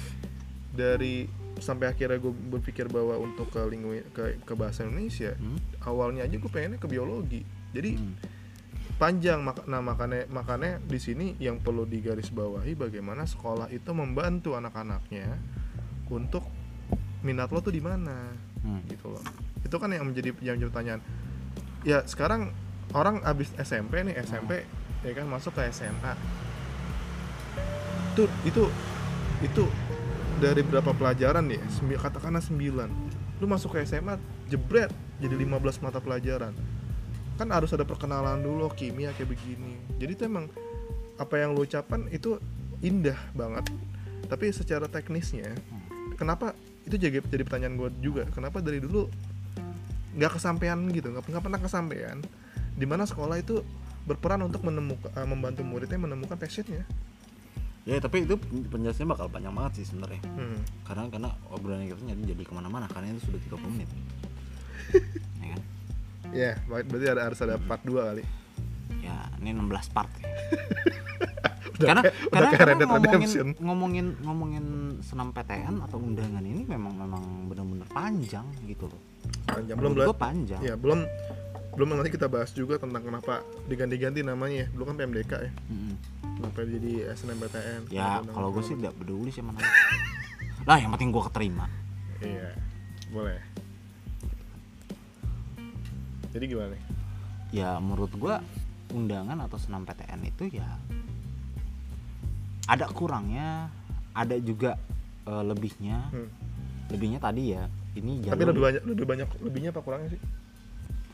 dari 0.74 1.14
sampai 1.56 1.86
akhirnya 1.86 2.18
gue 2.18 2.30
berpikir 2.30 2.86
bahwa 2.88 3.14
untuk 3.16 3.46
ke 3.48 3.62
lingkungan 3.62 4.02
ke, 4.10 4.42
ke 4.42 4.52
bahasa 4.54 4.82
Indonesia 4.82 5.34
Hmm. 5.34 5.58
awalnya 5.82 6.22
aja 6.22 6.34
gue 6.34 6.50
pengennya 6.50 6.78
ke 6.78 6.86
biologi 6.86 7.42
jadi 7.70 7.94
Hmm. 7.94 8.14
Panjang. 8.96 9.38
Nah 9.64 9.80
makanya 9.80 10.24
makanya 10.28 10.78
di 10.78 10.96
sini 10.96 11.34
yang 11.36 11.58
perlu 11.58 11.84
digarisbawahi 11.84 12.72
bagaimana 12.72 13.24
sekolah 13.24 13.68
itu 13.68 13.90
membantu 13.90 14.54
anak-anaknya 14.54 15.28
untuk 16.08 16.46
minat 17.20 17.48
lo 17.48 17.58
tuh 17.58 17.70
di 17.70 17.80
mana 17.80 18.30
Hmm. 18.60 18.80
gitu 18.86 19.08
loh. 19.08 19.20
Itu 19.60 19.76
kan 19.76 19.88
yang 19.88 20.06
menjadi 20.06 20.32
yang 20.40 20.56
menjadi 20.56 20.70
pertanyaan. 20.70 21.02
Ya 21.82 22.00
sekarang 22.02 22.48
orang 22.90 23.20
abis 23.20 23.52
SMP 23.54 24.00
nih 24.00 24.16
SMP 24.18 24.64
ya 25.00 25.12
kan 25.12 25.26
masuk 25.26 25.52
ke 25.52 25.68
SMA 25.68 26.16
tuh 28.14 28.30
itu 28.42 28.64
itu 29.42 29.64
dari 30.38 30.62
berapa 30.62 30.94
pelajaran 30.94 31.44
ya 31.46 31.60
Sembi- 31.68 31.98
katakanlah 31.98 32.40
9 32.40 32.88
lu 33.36 33.46
masuk 33.46 33.74
ke 33.74 33.82
SMA 33.82 34.16
jebret 34.46 34.88
jadi 35.18 35.34
15 35.34 35.82
mata 35.82 35.98
pelajaran 35.98 36.54
kan 37.34 37.50
harus 37.50 37.70
ada 37.74 37.82
perkenalan 37.82 38.42
dulu 38.42 38.70
oh, 38.70 38.72
kimia 38.72 39.10
kayak 39.14 39.34
begini. 39.34 39.74
Jadi 39.98 40.10
itu 40.14 40.22
emang 40.26 40.46
apa 41.18 41.34
yang 41.38 41.54
lu 41.54 41.66
ucapkan 41.66 42.06
itu 42.10 42.38
indah 42.82 43.18
banget. 43.34 43.66
Tapi 44.30 44.50
secara 44.54 44.86
teknisnya 44.86 45.54
kenapa 46.14 46.54
itu 46.86 46.94
jadi 46.94 47.20
jadi 47.24 47.42
pertanyaan 47.42 47.74
gue 47.80 47.90
juga 48.04 48.28
kenapa 48.30 48.60
dari 48.60 48.78
dulu 48.78 49.10
nggak 50.14 50.38
kesampaian 50.38 50.78
gitu? 50.94 51.10
Nggak 51.10 51.26
nggak 51.26 51.44
pernah 51.44 51.60
kesampaian. 51.60 52.18
Di 52.74 52.86
mana 52.86 53.06
sekolah 53.06 53.38
itu 53.38 53.62
berperan 54.04 54.44
untuk 54.46 54.62
menemukan 54.62 55.10
eh, 55.10 55.26
membantu 55.26 55.62
muridnya 55.66 55.98
menemukan 55.98 56.38
passionnya. 56.38 56.86
Ya 57.84 58.00
tapi 58.00 58.24
itu 58.24 58.40
penjelasannya 58.72 59.08
bakal 59.12 59.26
panjang 59.28 59.52
banget 59.52 59.82
sih 59.82 59.92
sebenarnya. 59.92 60.22
Hmm. 60.24 60.56
karena 60.88 61.04
karena 61.12 61.30
obrolan 61.52 61.84
kita 61.84 62.00
jadi 62.00 62.22
jadi 62.32 62.42
ke 62.48 62.52
mana-mana 62.56 62.88
karena 62.88 63.12
itu 63.12 63.28
sudah 63.28 63.40
30 63.60 63.74
menit 63.76 63.88
ya 66.34 66.52
kan 66.52 66.60
ya 66.60 66.66
ber- 66.66 66.86
berarti 66.86 67.06
ada 67.08 67.22
harus 67.22 67.38
ada 67.40 67.54
part 67.56 67.82
2 67.82 67.94
kali. 68.04 68.24
Ya 69.00 69.16
ini 69.38 69.50
16 69.52 69.64
part 69.90 70.10
ya. 70.14 70.26
Udah 71.74 71.86
karena 71.90 72.02
kayak- 72.02 72.14
udah 72.14 72.30
karena, 72.30 72.46
kayak 72.46 72.60
karena 72.60 72.74
ngomongin 72.86 73.02
Redemption. 73.10 73.46
ngomongin 73.58 74.06
ngomongin 74.22 74.64
senam 75.00 75.28
PTN 75.30 75.74
atau 75.82 75.98
undangan 75.98 76.38
ini 76.40 76.62
memang 76.62 76.94
memang 76.94 77.22
benar-benar 77.46 77.88
panjang 77.90 78.46
gitu 78.62 78.86
loh. 78.86 79.00
Panjang 79.44 79.74
belum 79.74 79.92
gua 79.96 80.14
panjang. 80.14 80.62
Ya 80.62 80.74
belum 80.74 81.02
belum 81.74 81.88
nanti 81.92 82.10
kita 82.10 82.30
bahas 82.30 82.54
juga 82.54 82.78
tentang 82.78 83.02
kenapa 83.02 83.42
diganti-ganti 83.66 84.22
namanya 84.22 84.62
ya. 84.62 84.66
Dulu 84.70 84.84
kan 84.84 84.94
PMDK 84.94 85.32
ya. 85.34 85.50
Mm-mm. 85.66 85.94
kenapa 86.34 86.62
jadi 86.62 86.92
SNMPTN 87.14 87.80
ya 87.90 88.18
kalau 88.26 88.50
gue 88.50 88.58
sih 88.60 88.74
tidak 88.74 88.94
peduli 88.94 89.30
sih 89.30 89.38
mana 89.38 89.62
lah 90.62 90.78
yang 90.78 90.90
penting 90.90 91.10
gue 91.10 91.22
keterima. 91.26 91.66
Iya 92.18 92.54
boleh 93.08 93.38
jadi 96.34 96.44
gimana 96.50 96.68
nih? 96.74 96.82
Ya 97.54 97.78
menurut 97.78 98.10
gua 98.18 98.42
undangan 98.90 99.38
atau 99.46 99.56
senam 99.56 99.86
PTN 99.86 100.20
itu 100.26 100.58
ya 100.58 100.66
ada 102.66 102.90
kurangnya 102.90 103.70
ada 104.10 104.36
juga 104.42 104.76
eh, 105.24 105.44
lebihnya. 105.46 106.10
Hmm. 106.10 106.30
lebihnya 106.84 107.16
tadi 107.16 107.56
ya 107.56 107.64
ini 107.96 108.20
tapi 108.20 108.44
jalur 108.44 108.52
lebih 108.52 108.60
banyak 108.60 108.82
lebih 108.84 109.06
banyak 109.08 109.28
lebihnya 109.40 109.70
apa 109.72 109.80
kurangnya 109.80 110.08
sih? 110.12 110.20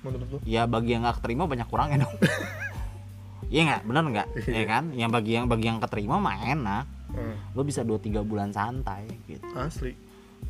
Menurut 0.01 0.29
lu? 0.33 0.39
Ya 0.49 0.65
bagi 0.67 0.97
yang 0.97 1.07
nggak 1.07 1.23
keterima 1.23 1.45
banyak 1.47 1.69
kurangnya 1.69 2.09
dong. 2.09 2.17
Iya 3.51 3.67
nggak? 3.67 3.83
Bener 3.83 4.03
nggak? 4.15 4.29
Ya 4.47 4.63
kan? 4.63 4.85
Yang 4.95 5.11
bagi 5.11 5.33
yang 5.35 5.47
bagi 5.51 5.67
yang 5.67 5.83
keterima 5.83 6.23
mah 6.23 6.39
enak. 6.39 6.87
Hmm, 7.11 7.35
lo 7.59 7.67
bisa 7.67 7.83
2-3 7.83 8.23
bulan 8.23 8.55
santai 8.55 9.11
gitu. 9.27 9.43
Asli. 9.59 9.91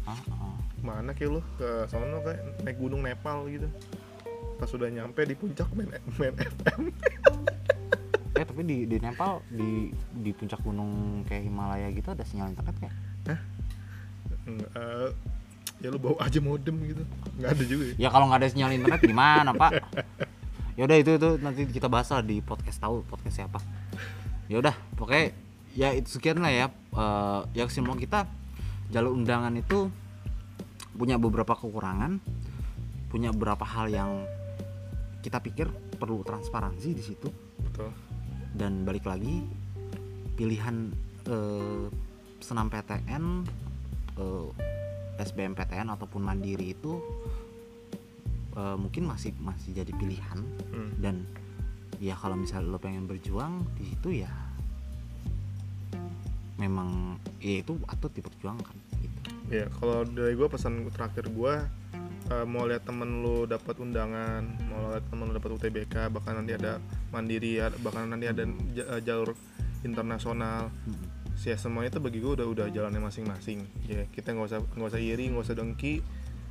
Ah, 0.05 0.21
ah. 0.37 0.57
mana 0.85 1.17
kayak 1.17 1.33
lu 1.33 1.41
ke 1.57 1.89
sono 1.89 2.21
kayak 2.21 2.61
naik 2.61 2.77
gunung 2.77 3.01
Nepal 3.01 3.49
gitu 3.49 3.69
pas 4.61 4.69
sudah 4.69 4.93
nyampe 4.93 5.25
di 5.25 5.35
puncak 5.35 5.69
main 5.73 5.89
main 6.21 6.35
FM 6.37 6.93
eh 8.41 8.45
tapi 8.49 8.63
di 8.65 8.89
di 8.89 8.97
Nepal 8.97 9.45
di 9.53 9.93
di 10.17 10.31
puncak 10.33 10.65
gunung 10.65 11.23
kayak 11.29 11.45
Himalaya 11.45 11.93
gitu 11.93 12.09
ada 12.15 12.25
sinyal 12.25 12.55
internet 12.55 12.73
nggak? 12.79 12.95
Nggak, 14.49 14.71
eh, 14.81 15.09
ya 15.85 15.89
lu 15.93 15.99
bawa 16.01 16.17
aja 16.25 16.39
modem 16.41 16.77
gitu. 16.89 17.03
Nggak 17.37 17.51
ada 17.53 17.65
juga 17.69 17.85
ya? 17.91 17.95
Ya 18.01 18.09
kalau 18.09 18.25
nggak 18.33 18.41
ada 18.41 18.49
sinyal 18.49 18.71
internet 18.73 19.01
gimana 19.05 19.51
pak? 19.53 19.73
Ya 20.79 20.89
udah 20.89 20.97
itu 20.97 21.13
itu 21.21 21.31
nanti 21.45 21.69
kita 21.69 21.93
bahas 21.93 22.09
lah 22.09 22.25
di 22.25 22.41
podcast 22.41 22.81
tahu 22.81 23.05
podcast 23.05 23.45
siapa. 23.45 23.61
Ya 24.49 24.57
udah 24.63 24.73
pokoknya 24.97 25.37
ya 25.77 25.93
itu 25.93 26.17
sekian 26.17 26.41
lah 26.41 26.49
ya. 26.49 26.67
Eh, 26.73 27.41
ya 27.61 27.69
kesimpulan 27.69 28.01
kita 28.01 28.25
jalur 28.89 29.13
undangan 29.13 29.53
itu 29.59 29.93
punya 30.97 31.21
beberapa 31.21 31.53
kekurangan 31.53 32.25
punya 33.11 33.35
beberapa 33.35 33.67
hal 33.67 33.91
yang 33.91 34.23
kita 35.21 35.43
pikir 35.43 35.67
perlu 35.99 36.23
transparansi 36.23 36.89
di 36.95 37.03
situ. 37.03 37.29
Betul. 37.61 37.91
Dan 38.55 38.87
balik 38.87 39.05
lagi 39.05 39.45
pilihan 40.39 40.89
eh, 41.29 41.87
senam 42.41 42.73
PTN 42.73 43.25
eh, 44.17 44.49
SBMPTN 45.21 45.93
ataupun 45.93 46.25
mandiri 46.25 46.73
itu 46.73 46.97
eh, 48.57 48.77
mungkin 48.79 49.11
masih 49.11 49.35
masih 49.43 49.75
jadi 49.75 49.93
pilihan. 49.99 50.41
Hmm. 50.71 50.95
dan 51.03 51.27
ya 52.01 52.17
kalau 52.17 52.39
misalnya 52.39 52.73
lo 52.73 52.81
pengen 52.81 53.05
berjuang 53.05 53.67
di 53.77 53.93
situ 53.93 54.25
ya 54.25 54.33
memang 56.57 57.21
ya 57.41 57.61
itu 57.65 57.77
atau 57.89 58.09
diperjuangkan 58.09 58.77
gitu. 59.01 59.19
Ya 59.49 59.67
kalau 59.81 60.05
dari 60.05 60.37
gue 60.37 60.49
pesan 60.49 60.89
terakhir 60.93 61.29
gue 61.33 61.55
eh, 62.31 62.47
mau 62.47 62.65
lihat 62.65 62.87
temen 62.87 63.21
lu 63.21 63.45
dapat 63.45 63.75
undangan 63.83 64.43
mau 64.71 64.95
lihat 64.95 65.05
temen 65.11 65.25
lu 65.29 65.33
dapat 65.35 65.51
UTBK 65.59 66.15
bahkan 66.15 66.39
nanti 66.39 66.55
ada 66.55 66.79
mandiri 67.11 67.59
bahkan 67.83 68.07
nanti 68.07 68.31
ada 68.31 68.47
eh, 68.47 69.01
jalur 69.03 69.35
internasional. 69.83 70.69
Ya 71.41 71.57
semua 71.57 71.89
itu 71.89 71.97
bagi 72.05 72.21
gue 72.21 72.37
udah 72.37 72.45
udah 72.45 72.67
jalannya 72.69 73.01
masing-masing. 73.01 73.65
Ya 73.89 74.05
kita 74.13 74.37
nggak 74.37 74.49
usah 74.53 74.61
nggak 74.61 74.91
usah 74.93 75.01
iri 75.01 75.33
nggak 75.33 75.45
usah 75.49 75.57
dengki. 75.57 76.05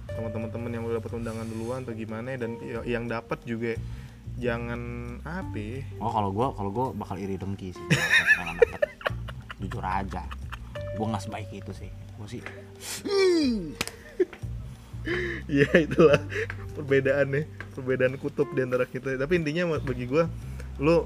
Sama 0.10 0.34
teman-teman 0.34 0.74
yang 0.74 0.84
udah 0.90 0.98
dapat 0.98 1.14
undangan 1.14 1.46
duluan 1.46 1.86
atau 1.86 1.94
gimana 1.94 2.34
dan 2.42 2.58
ya- 2.66 2.82
yang 2.98 3.06
dapat 3.06 3.38
juga 3.46 3.78
jangan 4.42 4.82
apa 5.28 5.58
ya, 5.60 5.84
oh 6.00 6.10
kalau 6.10 6.32
gue 6.32 6.48
kalau 6.58 6.72
gue 6.74 6.88
bakal 6.98 7.16
iri 7.22 7.38
dengki 7.38 7.70
sih. 7.70 7.86
Kalau 7.86 8.52
nggak 8.58 8.66
dapet. 8.74 8.82
jujur 9.62 9.84
aja. 9.86 10.24
Gue 10.98 11.06
nggak 11.06 11.22
sebaik 11.22 11.50
itu 11.54 11.72
sih. 11.76 11.92
Gue 12.18 12.26
sih 12.26 12.42
ya 15.62 15.70
itulah 15.80 16.20
perbedaannya 16.76 17.48
perbedaan 17.76 18.16
kutub 18.20 18.52
di 18.54 18.62
antara 18.64 18.86
kita. 18.86 19.16
Tapi 19.16 19.34
intinya 19.40 19.80
bagi 19.80 20.06
gua 20.06 20.28
lu 20.80 21.04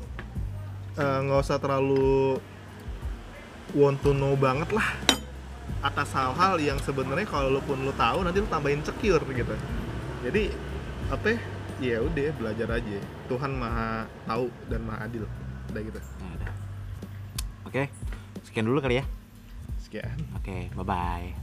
eh, 0.97 1.19
nggak 1.25 1.39
usah 1.41 1.57
terlalu 1.57 2.37
want 3.73 3.97
to 4.05 4.13
know 4.13 4.37
banget 4.37 4.69
lah 4.69 4.85
atas 5.83 6.15
hal-hal 6.15 6.55
yang 6.61 6.79
sebenarnya 6.79 7.27
kalau 7.27 7.59
lu 7.59 7.61
pun 7.63 7.79
lu 7.81 7.91
tahu 7.95 8.23
nanti 8.23 8.39
lu 8.39 8.47
tambahin 8.47 8.79
secure 8.85 9.23
gitu. 9.33 9.55
Jadi 10.23 10.53
apa 11.11 11.35
ya? 11.35 11.39
ya 11.81 11.97
udah 11.99 12.31
belajar 12.39 12.67
aja. 12.79 12.99
Tuhan 13.27 13.51
maha 13.57 14.07
tahu 14.23 14.47
dan 14.71 14.81
maha 14.87 15.03
adil. 15.03 15.27
Udah 15.73 15.81
gitu. 15.83 15.99
Ya 15.99 16.51
oke 17.67 17.83
sekian 18.47 18.65
dulu 18.69 18.79
kali 18.79 19.01
ya. 19.01 19.05
Sekian. 19.83 20.15
Oke 20.39 20.71
bye 20.77 20.87
bye 20.87 21.42